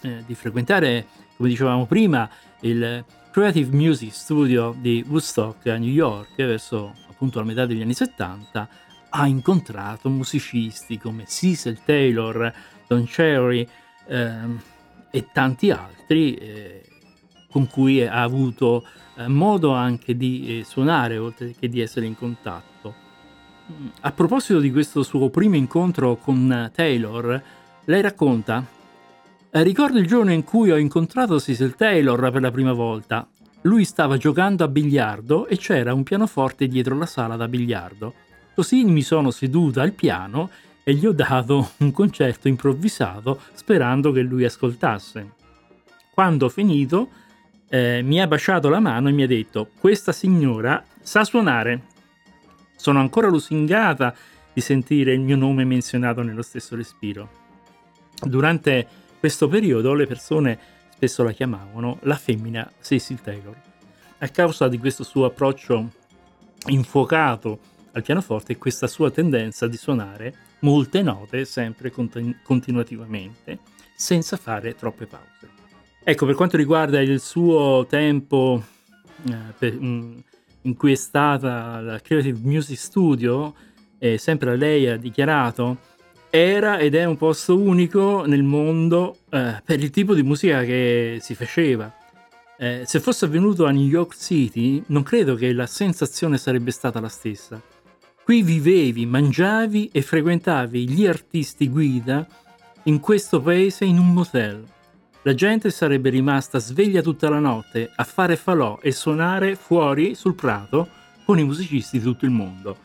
eh, 0.00 0.22
di 0.24 0.34
frequentare, 0.34 1.04
come 1.36 1.50
dicevamo 1.50 1.84
prima, 1.84 2.26
il 2.60 3.04
Creative 3.32 3.76
Music 3.76 4.14
Studio 4.14 4.74
di 4.80 5.04
Woodstock 5.06 5.66
a 5.66 5.76
New 5.76 5.90
York 5.90 6.36
verso 6.36 6.94
appunto 7.10 7.38
la 7.38 7.44
metà 7.44 7.66
degli 7.66 7.82
anni 7.82 7.92
70, 7.92 8.66
ha 9.14 9.26
incontrato 9.26 10.08
musicisti 10.08 10.98
come 10.98 11.26
Cecil 11.26 11.80
Taylor, 11.84 12.52
Don 12.86 13.04
Cherry 13.04 13.66
ehm, 14.06 14.60
e 15.10 15.28
tanti 15.32 15.70
altri 15.70 16.34
eh, 16.34 16.82
con 17.50 17.68
cui 17.68 18.06
ha 18.06 18.22
avuto 18.22 18.86
eh, 19.16 19.28
modo 19.28 19.72
anche 19.72 20.16
di 20.16 20.60
eh, 20.60 20.64
suonare 20.64 21.18
oltre 21.18 21.54
che 21.58 21.68
di 21.68 21.80
essere 21.80 22.06
in 22.06 22.16
contatto. 22.16 22.70
A 24.00 24.12
proposito 24.12 24.58
di 24.58 24.70
questo 24.70 25.02
suo 25.02 25.28
primo 25.28 25.56
incontro 25.56 26.16
con 26.16 26.70
Taylor, 26.74 27.42
lei 27.84 28.00
racconta 28.00 28.66
eh, 29.50 29.62
Ricordo 29.62 29.98
il 29.98 30.06
giorno 30.06 30.32
in 30.32 30.44
cui 30.44 30.70
ho 30.70 30.78
incontrato 30.78 31.38
Cecil 31.38 31.74
Taylor 31.74 32.30
per 32.30 32.40
la 32.40 32.50
prima 32.50 32.72
volta. 32.72 33.28
Lui 33.62 33.84
stava 33.84 34.16
giocando 34.16 34.64
a 34.64 34.68
biliardo 34.68 35.46
e 35.46 35.58
c'era 35.58 35.92
un 35.92 36.02
pianoforte 36.02 36.66
dietro 36.66 36.96
la 36.96 37.04
sala 37.04 37.36
da 37.36 37.46
biliardo. 37.46 38.14
Così 38.54 38.84
mi 38.84 39.02
sono 39.02 39.30
seduta 39.30 39.82
al 39.82 39.92
piano 39.92 40.50
e 40.84 40.94
gli 40.94 41.06
ho 41.06 41.12
dato 41.12 41.72
un 41.78 41.90
concerto 41.90 42.48
improvvisato 42.48 43.40
sperando 43.52 44.12
che 44.12 44.22
lui 44.22 44.44
ascoltasse. 44.44 45.40
Quando 46.12 46.46
ho 46.46 46.48
finito, 46.48 47.08
eh, 47.68 48.02
mi 48.02 48.20
ha 48.20 48.26
baciato 48.26 48.68
la 48.68 48.80
mano 48.80 49.08
e 49.08 49.12
mi 49.12 49.22
ha 49.22 49.26
detto: 49.26 49.68
Questa 49.78 50.12
signora 50.12 50.84
sa 51.00 51.24
suonare. 51.24 51.90
Sono 52.76 53.00
ancora 53.00 53.28
lusingata 53.28 54.14
di 54.52 54.60
sentire 54.60 55.14
il 55.14 55.20
mio 55.20 55.36
nome 55.36 55.64
menzionato 55.64 56.22
nello 56.22 56.42
stesso 56.42 56.76
respiro. 56.76 57.40
Durante 58.20 58.86
questo 59.18 59.48
periodo 59.48 59.94
le 59.94 60.06
persone 60.06 60.58
spesso 60.90 61.22
la 61.22 61.32
chiamavano 61.32 61.98
la 62.02 62.16
femmina 62.16 62.70
Cecil 62.80 63.20
Taylor, 63.20 63.56
a 64.18 64.28
causa 64.28 64.68
di 64.68 64.78
questo 64.78 65.02
suo 65.02 65.24
approccio 65.24 65.90
infuocato 66.66 67.58
al 67.92 68.02
pianoforte 68.02 68.56
questa 68.56 68.86
sua 68.86 69.10
tendenza 69.10 69.66
di 69.66 69.76
suonare 69.76 70.34
molte 70.60 71.02
note 71.02 71.44
sempre 71.44 71.90
continu- 71.90 72.36
continuativamente, 72.42 73.58
senza 73.94 74.36
fare 74.36 74.74
troppe 74.74 75.06
pause. 75.06 75.48
Ecco, 76.04 76.26
per 76.26 76.34
quanto 76.34 76.56
riguarda 76.56 77.00
il 77.00 77.20
suo 77.20 77.86
tempo 77.88 78.62
eh, 79.28 79.36
per, 79.56 79.74
mh, 79.74 79.86
mm, 79.86 80.18
in 80.62 80.76
cui 80.76 80.92
è 80.92 80.96
stata 80.96 81.80
la 81.80 82.00
Creative 82.00 82.38
Music 82.42 82.76
Studio, 82.76 83.54
eh, 83.98 84.18
sempre 84.18 84.56
lei 84.56 84.88
ha 84.88 84.96
dichiarato, 84.96 85.78
era 86.30 86.78
ed 86.78 86.94
è 86.94 87.04
un 87.04 87.16
posto 87.16 87.58
unico 87.58 88.24
nel 88.26 88.42
mondo 88.42 89.18
eh, 89.30 89.60
per 89.64 89.80
il 89.80 89.90
tipo 89.90 90.14
di 90.14 90.22
musica 90.22 90.64
che 90.64 91.18
si 91.20 91.34
faceva. 91.34 91.92
Eh, 92.58 92.82
se 92.86 93.00
fosse 93.00 93.24
avvenuto 93.24 93.66
a 93.66 93.70
New 93.70 93.86
York 93.86 94.16
City, 94.16 94.82
non 94.86 95.02
credo 95.02 95.34
che 95.34 95.52
la 95.52 95.66
sensazione 95.66 96.38
sarebbe 96.38 96.70
stata 96.70 97.00
la 97.00 97.08
stessa. 97.08 97.60
Qui 98.24 98.42
vivevi, 98.42 99.04
mangiavi 99.04 99.90
e 99.92 100.00
frequentavi 100.00 100.88
gli 100.88 101.06
artisti 101.06 101.68
guida 101.68 102.24
in 102.84 103.00
questo 103.00 103.40
paese 103.40 103.84
in 103.84 103.98
un 103.98 104.12
motel. 104.12 104.64
La 105.22 105.34
gente 105.34 105.70
sarebbe 105.70 106.08
rimasta 106.08 106.60
sveglia 106.60 107.02
tutta 107.02 107.28
la 107.28 107.40
notte 107.40 107.90
a 107.92 108.04
fare 108.04 108.36
falò 108.36 108.78
e 108.80 108.92
suonare 108.92 109.56
fuori 109.56 110.14
sul 110.14 110.36
prato 110.36 110.88
con 111.24 111.40
i 111.40 111.44
musicisti 111.44 111.98
di 111.98 112.04
tutto 112.04 112.24
il 112.24 112.30
mondo. 112.30 112.76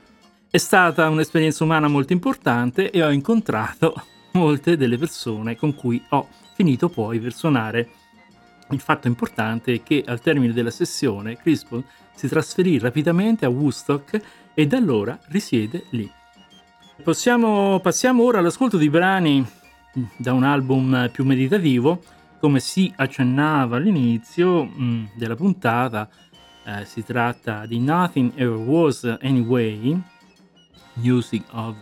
È 0.49 0.57
stata 0.57 1.07
un'esperienza 1.07 1.63
umana 1.63 1.87
molto 1.87 2.13
importante 2.13 2.89
e 2.89 3.03
ho 3.03 3.11
incontrato 3.11 3.93
molte 4.33 4.75
delle 4.75 4.97
persone 4.97 5.55
con 5.55 5.75
cui 5.75 6.03
ho 6.09 6.29
finito 6.55 6.89
poi 6.89 7.19
per 7.19 7.33
suonare. 7.33 7.89
Il 8.71 8.79
fatto 8.79 9.07
importante 9.07 9.73
è 9.75 9.83
che 9.83 10.03
al 10.05 10.19
termine 10.19 10.51
della 10.51 10.71
sessione 10.71 11.37
Crispin 11.37 11.83
si 12.15 12.27
trasferì 12.27 12.79
rapidamente 12.79 13.45
a 13.45 13.49
Woodstock 13.49 14.19
e 14.59 14.65
da 14.65 14.77
allora 14.77 15.19
risiede 15.27 15.85
lì. 15.91 16.11
Possiamo, 17.03 17.79
passiamo 17.79 18.23
ora 18.23 18.39
all'ascolto 18.39 18.77
di 18.77 18.89
brani 18.89 19.47
da 20.17 20.33
un 20.33 20.43
album 20.43 21.11
più 21.11 21.25
meditativo, 21.25 22.01
come 22.39 22.59
si 22.59 22.91
accennava 22.95 23.77
all'inizio 23.77 24.63
mh, 24.63 24.83
mm, 24.83 25.05
della 25.13 25.35
puntata, 25.35 26.09
eh, 26.65 26.85
si 26.85 27.03
tratta 27.03 27.67
di 27.67 27.79
Nothing 27.79 28.31
Ever 28.33 28.57
Was 28.57 29.03
Anyway, 29.21 29.95
Music 30.93 31.43
of 31.51 31.75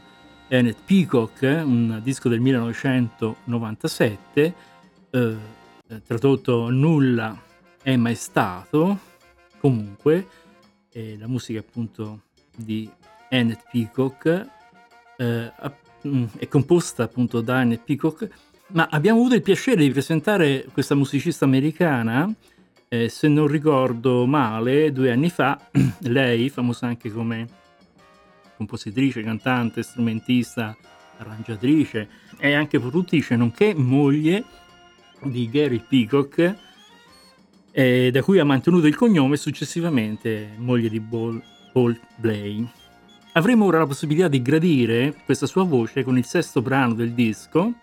Ernest 0.49 0.80
Peacock, 0.84 1.43
un 1.43 2.01
disco 2.03 2.28
del 2.28 2.41
1997, 2.41 4.53
eh, 5.11 5.38
tradotto 6.05 6.69
Nulla 6.69 7.41
è 7.82 7.95
mai 7.95 8.15
stato, 8.15 8.99
comunque, 9.61 10.28
eh, 10.91 11.15
la 11.17 11.28
musica 11.28 11.59
appunto 11.59 12.24
di 12.55 12.89
Annette 13.29 13.63
Peacock, 13.71 14.47
eh, 15.17 15.51
mm, 16.07 16.25
è 16.37 16.47
composta 16.47 17.03
appunto 17.03 17.41
da 17.41 17.57
Annette 17.57 17.83
Peacock, 17.85 18.29
ma 18.67 18.87
abbiamo 18.89 19.19
avuto 19.19 19.35
il 19.35 19.41
piacere 19.41 19.83
di 19.83 19.91
presentare 19.91 20.65
questa 20.71 20.95
musicista 20.95 21.45
americana, 21.45 22.31
eh, 22.87 23.09
se 23.09 23.27
non 23.27 23.47
ricordo 23.47 24.25
male, 24.25 24.91
due 24.91 25.11
anni 25.11 25.29
fa, 25.29 25.59
lei, 26.01 26.49
famosa 26.49 26.87
anche 26.87 27.11
come 27.11 27.47
compositrice, 28.55 29.21
cantante, 29.21 29.83
strumentista, 29.83 30.75
arrangiatrice 31.17 32.07
e 32.37 32.53
anche 32.53 32.79
produttrice, 32.79 33.35
nonché 33.35 33.73
moglie 33.73 34.43
di 35.23 35.49
Gary 35.49 35.83
Peacock, 35.87 36.55
eh, 37.71 38.09
da 38.11 38.21
cui 38.21 38.39
ha 38.39 38.45
mantenuto 38.45 38.87
il 38.87 38.95
cognome 38.95 39.37
successivamente 39.37 40.53
moglie 40.57 40.89
di 40.89 41.01
Paul, 41.01 41.41
Blay. 42.15 42.65
Avremo 43.34 43.65
ora 43.65 43.80
la 43.80 43.86
possibilità 43.86 44.30
di 44.30 44.41
gradire 44.41 45.13
questa 45.26 45.45
sua 45.45 45.63
voce 45.65 46.03
con 46.03 46.17
il 46.17 46.23
sesto 46.23 46.61
brano 46.61 46.93
del 46.93 47.11
disco, 47.11 47.73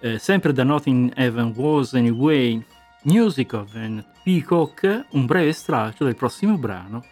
eh, 0.00 0.18
sempre 0.18 0.52
da 0.52 0.62
Nothing 0.62 1.12
Ever 1.16 1.46
Was 1.56 1.94
Anyway, 1.94 2.64
Music 3.02 3.52
of 3.54 3.74
an 3.74 4.04
Peacock, 4.22 5.06
un 5.10 5.26
breve 5.26 5.52
straccio 5.52 6.04
del 6.04 6.14
prossimo 6.14 6.56
brano, 6.56 7.04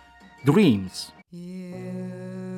Dreams. 0.43 1.13
You 1.31 2.52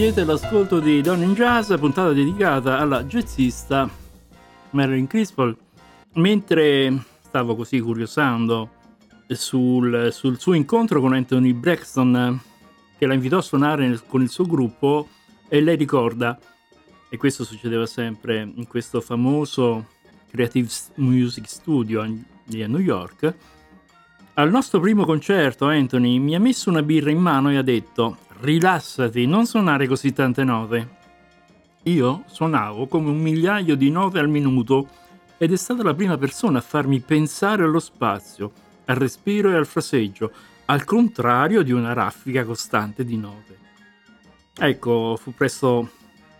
Siete 0.00 0.22
all'ascolto 0.22 0.80
di 0.80 1.02
Don 1.02 1.22
in 1.22 1.34
Jazz, 1.34 1.74
puntata 1.74 2.14
dedicata 2.14 2.78
alla 2.78 3.04
jazzista 3.04 3.86
Marilyn 4.70 5.06
Crispell. 5.06 5.54
Mentre 6.14 7.04
stavo 7.20 7.54
così 7.54 7.80
curiosando 7.80 8.70
sul, 9.28 10.08
sul 10.10 10.38
suo 10.38 10.54
incontro 10.54 11.02
con 11.02 11.12
Anthony 11.12 11.52
Braxton, 11.52 12.40
che 12.96 13.04
la 13.04 13.12
invitò 13.12 13.36
a 13.36 13.42
suonare 13.42 13.86
nel- 13.86 14.06
con 14.06 14.22
il 14.22 14.30
suo 14.30 14.46
gruppo, 14.46 15.06
e 15.48 15.60
lei 15.60 15.76
ricorda, 15.76 16.38
e 17.10 17.16
questo 17.18 17.44
succedeva 17.44 17.84
sempre 17.84 18.50
in 18.54 18.66
questo 18.66 19.02
famoso 19.02 19.86
Creative 20.30 20.70
Music 20.94 21.46
Studio 21.46 22.00
a 22.00 22.04
a 22.04 22.66
New 22.66 22.78
York, 22.78 23.34
al 24.32 24.48
nostro 24.48 24.80
primo 24.80 25.04
concerto 25.04 25.66
Anthony 25.66 26.18
mi 26.18 26.34
ha 26.34 26.40
messo 26.40 26.70
una 26.70 26.82
birra 26.82 27.10
in 27.10 27.18
mano 27.18 27.50
e 27.50 27.58
ha 27.58 27.62
detto 27.62 28.16
rilassati, 28.40 29.26
non 29.26 29.46
suonare 29.46 29.86
così 29.86 30.12
tante 30.12 30.44
note. 30.44 30.98
Io 31.84 32.24
suonavo 32.26 32.86
come 32.86 33.10
un 33.10 33.18
migliaio 33.18 33.74
di 33.74 33.90
note 33.90 34.18
al 34.18 34.28
minuto 34.28 34.88
ed 35.38 35.52
è 35.52 35.56
stata 35.56 35.82
la 35.82 35.94
prima 35.94 36.18
persona 36.18 36.58
a 36.58 36.62
farmi 36.62 37.00
pensare 37.00 37.64
allo 37.64 37.78
spazio, 37.78 38.52
al 38.86 38.96
respiro 38.96 39.50
e 39.50 39.54
al 39.54 39.66
fraseggio, 39.66 40.32
al 40.66 40.84
contrario 40.84 41.62
di 41.62 41.72
una 41.72 41.92
raffica 41.92 42.44
costante 42.44 43.04
di 43.04 43.16
note. 43.16 43.58
Ecco, 44.58 45.16
fu 45.20 45.32
presto 45.32 45.88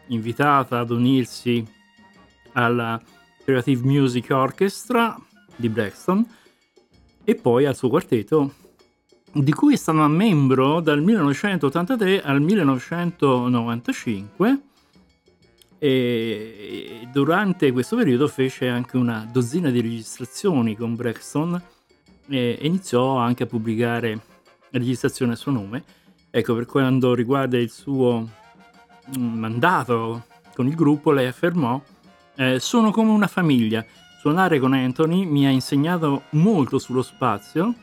invitata 0.09 0.79
ad 0.79 0.91
unirsi 0.91 1.67
alla 2.53 3.01
Creative 3.43 3.85
Music 3.87 4.29
Orchestra 4.31 5.19
di 5.57 5.69
Braxton 5.69 6.27
e 7.25 7.35
poi 7.35 7.65
al 7.65 7.77
suo 7.77 7.89
quartetto 7.89 8.55
di 9.33 9.53
cui 9.53 9.75
è 9.75 9.77
stata 9.77 10.09
membro 10.09 10.81
dal 10.81 11.03
1983 11.03 12.23
al 12.23 12.41
1995 12.41 14.61
e 15.79 17.07
durante 17.11 17.73
questo 17.73 17.97
periodo 17.97 18.29
fece 18.29 18.69
anche 18.69 18.97
una 18.97 19.29
dozzina 19.31 19.71
di 19.71 19.81
registrazioni 19.81 20.77
con 20.77 20.95
Braxton 20.95 21.61
e 22.29 22.59
iniziò 22.63 23.17
anche 23.17 23.43
a 23.45 23.47
pubblicare 23.47 24.21
registrazioni 24.71 25.33
a 25.33 25.37
suo 25.37 25.53
nome. 25.53 25.85
Ecco, 26.31 26.55
per 26.55 26.67
quanto 26.67 27.15
riguarda 27.15 27.57
il 27.57 27.71
suo 27.71 28.29
mm, 29.17 29.39
mandato 29.39 30.27
con 30.55 30.67
il 30.67 30.75
gruppo, 30.75 31.13
lei 31.13 31.27
affermò 31.27 31.81
eh, 32.37 32.61
sono 32.61 32.91
come 32.91 33.11
una 33.11 33.27
famiglia. 33.27 33.85
Suonare 34.21 34.59
con 34.59 34.75
Anthony 34.75 35.25
mi 35.25 35.47
ha 35.47 35.51
insegnato 35.51 36.25
molto 36.31 36.79
sullo 36.79 37.03
spazio, 37.03 37.75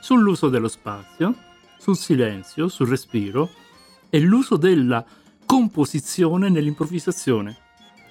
sull'uso 0.00 0.48
dello 0.48 0.68
spazio, 0.68 1.34
sul 1.78 1.96
silenzio, 1.96 2.68
sul 2.68 2.88
respiro 2.88 3.50
e 4.10 4.20
l'uso 4.20 4.56
della 4.56 5.04
composizione 5.44 6.48
nell'improvvisazione. 6.48 7.56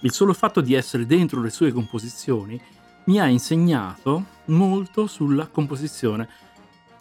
Il 0.02 0.12
solo 0.12 0.34
fatto 0.34 0.62
di 0.62 0.74
essere 0.74 1.06
dentro 1.06 1.42
le 1.42 1.50
sue 1.50 1.72
composizioni 1.72 2.60
mi 3.06 3.20
ha 3.20 3.28
insegnato 3.28 4.26
molto 4.46 5.08
sulla 5.08 5.48
composizione. 5.48 6.28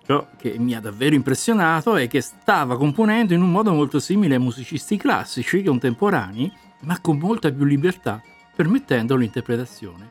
Ciò 0.05 0.29
che 0.37 0.57
mi 0.59 0.75
ha 0.75 0.81
davvero 0.81 1.15
impressionato 1.15 1.97
è 1.97 2.07
che 2.07 2.21
stava 2.21 2.77
componendo 2.77 3.35
in 3.35 3.43
un 3.43 3.51
modo 3.51 3.73
molto 3.73 3.99
simile 3.99 4.35
ai 4.35 4.41
musicisti 4.41 4.97
classici 4.97 5.65
contemporanei, 5.65 6.53
ma 6.83 7.01
con 7.01 7.19
molta 7.19 7.51
più 7.51 7.65
libertà, 7.65 8.23
permettendo 8.55 9.17
l'interpretazione. 9.17 10.11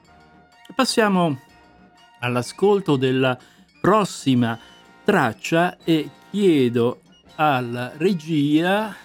Passiamo 0.76 1.40
all'ascolto 2.20 2.98
della 2.98 3.38
prossima 3.86 4.58
traccia 5.04 5.78
e 5.84 6.10
chiedo 6.32 7.02
alla 7.36 7.92
regia 7.98 8.96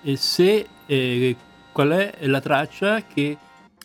eh, 0.00 0.14
se 0.14 0.64
eh, 0.86 1.36
qual 1.72 1.88
è 1.88 2.26
la 2.28 2.40
traccia 2.40 3.02
che 3.02 3.36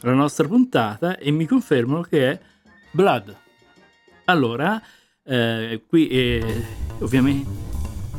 la 0.02 0.14
nostra 0.14 0.48
puntata 0.48 1.18
e 1.18 1.32
mi 1.32 1.48
confermano 1.48 2.04
che 2.04 2.30
è 2.30 2.40
Blood. 2.92 3.36
Allora, 4.26 4.80
eh, 5.24 5.82
qui 5.88 6.08
eh, 6.08 6.66
ovviamente 7.00 7.50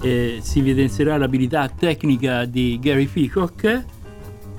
eh, 0.01 0.39
si 0.43 0.59
evidenzierà 0.59 1.17
l'abilità 1.19 1.69
tecnica 1.69 2.47
di 2.47 2.81
Gary 2.81 3.07
Peacock 3.07 3.85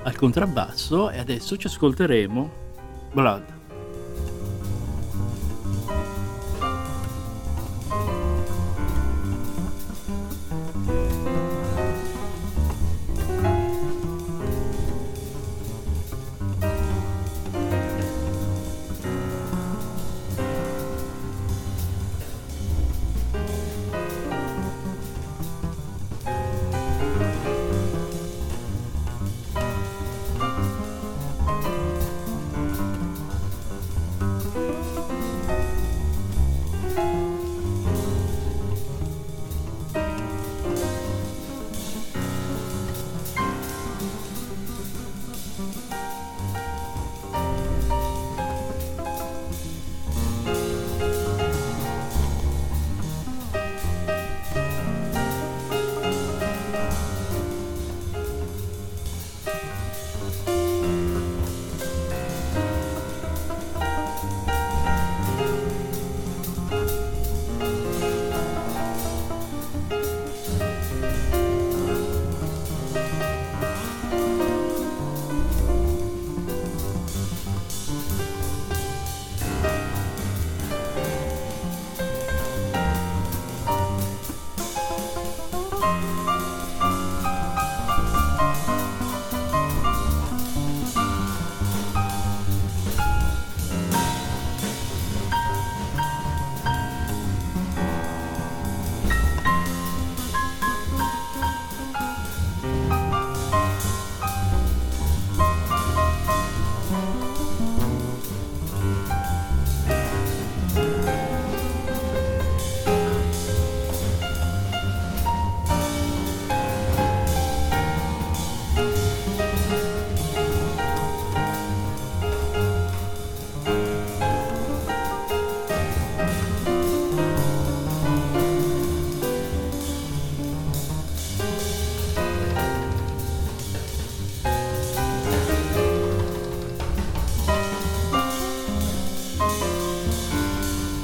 al 0.02 0.16
contrabbasso 0.16 1.10
e 1.10 1.18
adesso 1.18 1.58
ci 1.58 1.66
ascolteremo 1.66 2.52
Blood. 3.12 3.59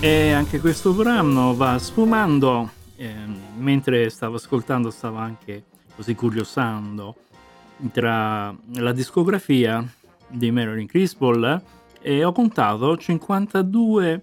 E 0.06 0.30
anche 0.30 0.60
questo 0.60 0.92
brano 0.92 1.56
va 1.56 1.80
sfumando. 1.80 2.70
ehm, 2.94 3.40
mentre 3.56 4.08
stavo 4.08 4.36
ascoltando, 4.36 4.92
stavo 4.92 5.16
anche 5.16 5.64
così 5.96 6.14
curiosando 6.14 7.16
tra 7.90 8.56
la 8.74 8.92
discografia 8.92 9.84
di 10.28 10.52
Marilyn 10.52 10.86
Crispell 10.86 11.60
e 12.00 12.22
ho 12.22 12.30
contato 12.30 12.96
52 12.96 14.22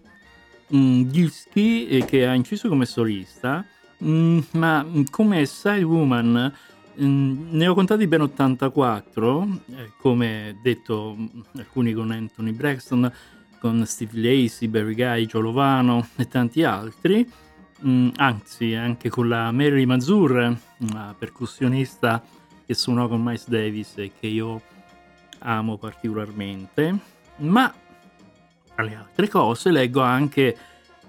mm, 0.73 1.01
dischi 1.01 1.87
eh, 1.89 2.05
che 2.05 2.25
ha 2.27 2.33
inciso 2.33 2.69
come 2.69 2.85
solista, 2.85 3.65
mm, 4.01 4.39
ma 4.51 4.85
come 5.11 5.45
side 5.45 5.83
woman 5.83 6.53
Mm, 7.01 7.55
ne 7.55 7.67
ho 7.67 7.73
contati 7.73 8.05
ben 8.05 8.21
84, 8.21 9.47
eh, 9.75 9.91
come 9.97 10.59
detto 10.61 11.15
mm, 11.17 11.27
alcuni 11.57 11.91
con 11.93 12.11
Anthony 12.11 12.51
Braxton, 12.51 13.11
con 13.63 13.85
Steve 13.85 14.19
Lacey, 14.19 14.67
Barry 14.67 14.93
Guy, 14.93 15.25
Giolovano 15.25 16.09
e 16.17 16.27
tanti 16.27 16.63
altri, 16.63 17.25
mm, 17.87 18.09
anzi 18.17 18.73
anche 18.73 19.07
con 19.07 19.29
la 19.29 19.53
Mary 19.53 19.85
Mazur, 19.85 20.53
una 20.79 21.15
percussionista 21.17 22.21
che 22.65 22.73
suonò 22.73 23.07
con 23.07 23.23
Miles 23.23 23.47
Davis 23.47 23.93
e 23.95 24.11
che 24.19 24.27
io 24.27 24.61
amo 25.39 25.77
particolarmente, 25.77 26.93
ma 27.37 27.73
tra 28.75 28.83
le 28.83 28.95
altre 28.95 29.29
cose 29.29 29.71
leggo 29.71 30.01
anche 30.01 30.57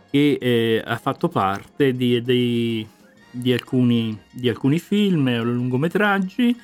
che 0.08 0.38
eh, 0.40 0.80
ha 0.86 0.96
fatto 0.98 1.26
parte 1.26 1.92
di, 1.92 2.22
di, 2.22 2.86
di, 3.32 3.52
alcuni, 3.52 4.16
di 4.30 4.48
alcuni 4.48 4.78
film 4.78 5.26
o 5.26 5.42
lungometraggi, 5.42 6.56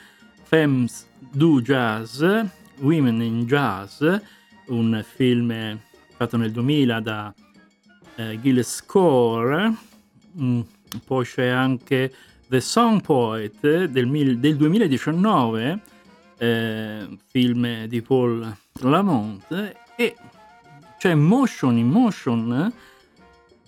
Femmes 0.44 1.08
do 1.18 1.60
Jazz, 1.60 2.22
Women 2.78 3.22
in 3.22 3.44
Jazz, 3.44 4.04
un 4.70 5.04
film 5.06 5.78
fatto 6.16 6.36
nel 6.36 6.52
2000 6.52 7.00
da 7.00 7.34
eh, 8.16 8.38
Gilles 8.40 8.74
Score, 8.74 9.74
mm, 10.38 10.60
poi 11.04 11.24
c'è 11.24 11.46
anche 11.48 12.12
The 12.46 12.60
Song 12.60 13.00
Poet 13.00 13.86
del, 13.86 14.38
del 14.38 14.56
2019, 14.56 15.80
eh, 16.36 17.08
film 17.26 17.84
di 17.86 18.02
Paul 18.02 18.56
Lamont, 18.80 19.74
e 19.96 20.16
c'è 20.98 21.14
Motion 21.14 21.78
in 21.78 21.88
Motion, 21.88 22.72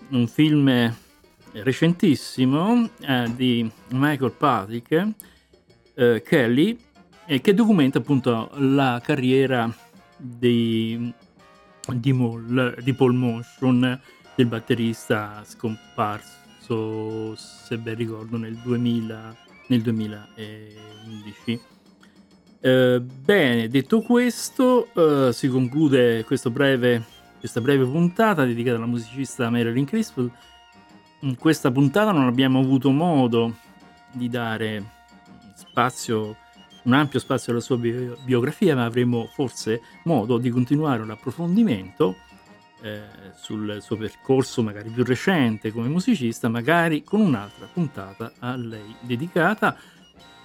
un 0.08 0.28
film 0.28 0.94
recentissimo 1.52 2.90
eh, 3.00 3.32
di 3.34 3.70
Michael 3.90 4.32
Patrick 4.32 5.08
eh, 5.94 6.22
Kelly, 6.22 6.78
che 7.24 7.54
documenta 7.54 7.98
appunto 7.98 8.50
la 8.56 9.00
carriera 9.02 9.72
di, 10.22 11.12
di, 11.92 12.12
Mol, 12.12 12.76
di 12.82 12.94
Paul 12.94 13.14
Motion, 13.14 14.00
del 14.34 14.46
batterista 14.46 15.42
scomparso, 15.44 17.34
se 17.34 17.76
ben 17.78 17.96
ricordo, 17.96 18.36
nel, 18.36 18.54
2000, 18.56 19.36
nel 19.68 19.82
2011. 19.82 21.60
Eh, 22.64 23.00
bene, 23.00 23.68
detto 23.68 24.00
questo, 24.02 24.88
eh, 24.94 25.32
si 25.32 25.48
conclude 25.48 26.24
breve, 26.50 27.04
questa 27.40 27.60
breve 27.60 27.84
puntata 27.84 28.44
dedicata 28.44 28.76
alla 28.76 28.86
musicista 28.86 29.50
Marilyn 29.50 29.84
Crispell. 29.84 30.30
In 31.20 31.36
questa 31.36 31.72
puntata 31.72 32.12
non 32.12 32.26
abbiamo 32.26 32.60
avuto 32.60 32.90
modo 32.90 33.56
di 34.12 34.28
dare 34.28 34.84
spazio 35.54 36.36
un 36.84 36.92
ampio 36.92 37.18
spazio 37.18 37.52
alla 37.52 37.60
sua 37.60 37.76
bi- 37.76 38.12
biografia, 38.24 38.74
ma 38.74 38.84
avremo 38.84 39.28
forse 39.32 39.80
modo 40.04 40.38
di 40.38 40.50
continuare 40.50 41.02
un 41.02 41.10
approfondimento 41.10 42.16
eh, 42.82 43.00
sul 43.36 43.78
suo 43.80 43.96
percorso 43.96 44.62
magari 44.62 44.88
più 44.88 45.04
recente 45.04 45.70
come 45.70 45.88
musicista, 45.88 46.48
magari 46.48 47.04
con 47.04 47.20
un'altra 47.20 47.68
puntata 47.72 48.32
a 48.38 48.56
lei 48.56 48.94
dedicata. 49.00 49.76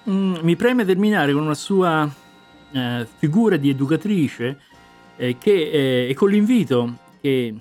Mm, 0.10 0.36
mi 0.42 0.56
preme 0.56 0.86
terminare 0.86 1.34
con 1.34 1.42
una 1.42 1.56
sua 1.56 2.10
eh, 2.72 3.08
figura 3.18 3.58
di 3.58 3.70
educatrice 3.70 4.60
eh, 5.16 5.38
che, 5.38 5.52
eh, 5.52 6.10
e 6.10 6.14
con 6.14 6.30
l'invito 6.30 6.98
che, 7.20 7.54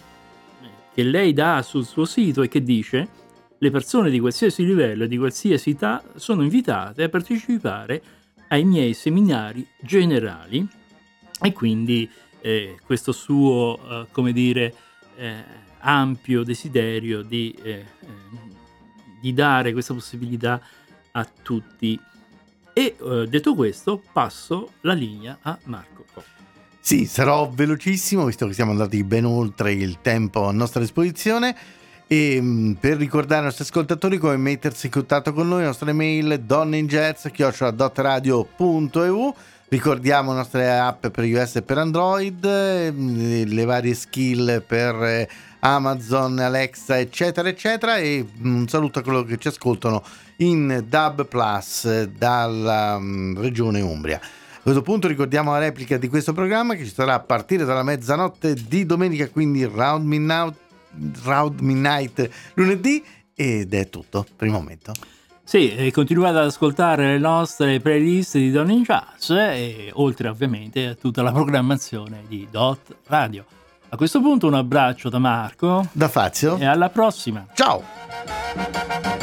che 0.92 1.02
lei 1.02 1.32
dà 1.32 1.62
sul 1.62 1.86
suo 1.86 2.04
sito 2.04 2.42
e 2.42 2.48
che 2.48 2.62
dice 2.62 3.08
le 3.58 3.70
persone 3.70 4.10
di 4.10 4.20
qualsiasi 4.20 4.64
livello 4.64 5.04
e 5.04 5.08
di 5.08 5.16
qualsiasi 5.16 5.70
età 5.70 6.02
sono 6.16 6.42
invitate 6.42 7.04
a 7.04 7.08
partecipare 7.08 8.02
ai 8.49 8.64
miei 8.64 8.94
seminari 8.94 9.66
generali 9.80 10.66
e 11.40 11.53
quindi 11.53 12.09
eh, 12.40 12.78
questo 12.84 13.12
suo, 13.12 13.78
eh, 13.78 14.07
come 14.12 14.32
dire, 14.32 14.74
eh, 15.16 15.44
ampio 15.80 16.42
desiderio 16.42 17.22
di, 17.22 17.57
eh, 17.62 17.70
eh, 17.70 17.84
di, 19.20 19.32
dare 19.32 19.72
questa 19.72 19.94
possibilità 19.94 20.61
a 21.12 21.28
tutti. 21.42 21.99
E 22.72 22.97
eh, 23.01 23.26
detto 23.28 23.55
questo, 23.55 24.03
passo 24.12 24.72
la 24.82 24.92
linea 24.92 25.38
a 25.42 25.59
Marco. 25.64 26.05
Sì, 26.86 27.07
sarò 27.07 27.51
velocissimo, 27.51 28.26
visto 28.26 28.47
che 28.47 28.53
siamo 28.53 28.70
andati 28.70 29.03
ben 29.03 29.24
oltre 29.24 29.72
il 29.72 29.99
tempo 30.03 30.47
a 30.47 30.53
nostra 30.53 30.80
disposizione. 30.80 31.57
E 32.09 32.38
mm, 32.40 32.74
per 32.74 32.98
ricordare 32.98 33.40
ai 33.40 33.46
nostri 33.46 33.64
ascoltatori 33.64 34.18
come 34.18 34.36
mettersi 34.36 34.86
in 34.86 34.92
contatto 34.92 35.32
con 35.32 35.48
noi, 35.48 35.62
la 35.62 35.66
nostra 35.66 35.90
email 35.90 36.40
donneinjazz.eu 36.40 39.34
Ricordiamo 39.68 40.30
le 40.30 40.36
nostre 40.36 40.78
app 40.78 41.09
per 41.09 41.24
iOS 41.24 41.57
e 41.57 41.62
per 41.62 41.78
Android, 41.78 42.46
mm, 42.46 43.42
le 43.46 43.64
varie 43.64 43.94
skill 43.94 44.62
per 44.64 44.94
eh, 45.02 45.28
Amazon, 45.59 46.38
Alexa, 46.38 47.00
eccetera, 47.00 47.48
eccetera. 47.48 47.96
E 47.96 48.24
un 48.42 48.68
saluto 48.68 49.00
a 49.00 49.02
coloro 49.02 49.24
che 49.24 49.38
ci 49.38 49.48
ascoltano 49.48 50.04
in 50.36 50.84
Dub 50.88 51.26
Plus 51.26 52.04
dalla 52.04 52.96
mm, 53.00 53.40
regione 53.40 53.80
Umbria. 53.80 54.18
A 54.18 54.61
questo 54.62 54.82
punto 54.82 55.09
ricordiamo 55.09 55.50
la 55.50 55.59
replica 55.59 55.96
di 55.96 56.07
questo 56.07 56.32
programma 56.32 56.74
che 56.74 56.84
ci 56.84 56.94
sarà 56.94 57.14
a 57.14 57.20
partire 57.20 57.64
dalla 57.64 57.82
mezzanotte 57.82 58.54
di 58.54 58.86
domenica, 58.86 59.28
quindi 59.28 59.64
round 59.64 60.07
midnight 60.07 60.54
Round 61.24 61.61
Midnight 61.61 62.28
lunedì 62.55 63.05
ed 63.34 63.74
è 63.74 63.88
tutto 63.88 64.26
per 64.34 64.47
il 64.47 64.53
momento. 64.53 64.92
Sì, 65.44 65.90
continuate 65.92 66.38
ad 66.38 66.47
ascoltare 66.47 67.12
le 67.12 67.18
nostre 67.18 67.78
playlist 67.78 68.36
di 68.36 68.51
Don 68.51 68.68
in 68.70 68.82
Jazz 68.82 69.30
e 69.30 69.90
oltre 69.92 70.28
ovviamente 70.28 70.86
a 70.88 70.94
tutta 70.94 71.22
la 71.22 71.30
programmazione 71.30 72.24
di 72.26 72.49
Dot 72.51 72.97
Radio. 73.07 73.44
A 73.90 73.97
questo 73.97 74.20
punto 74.20 74.49
un 74.49 74.55
abbraccio 74.55 75.09
da 75.09 75.20
Marco. 75.20 75.86
Da 75.92 76.09
Fazio. 76.09 76.59
E 76.59 76.64
alla 76.64 76.88
prossima. 76.88 77.47
Ciao. 77.55 79.15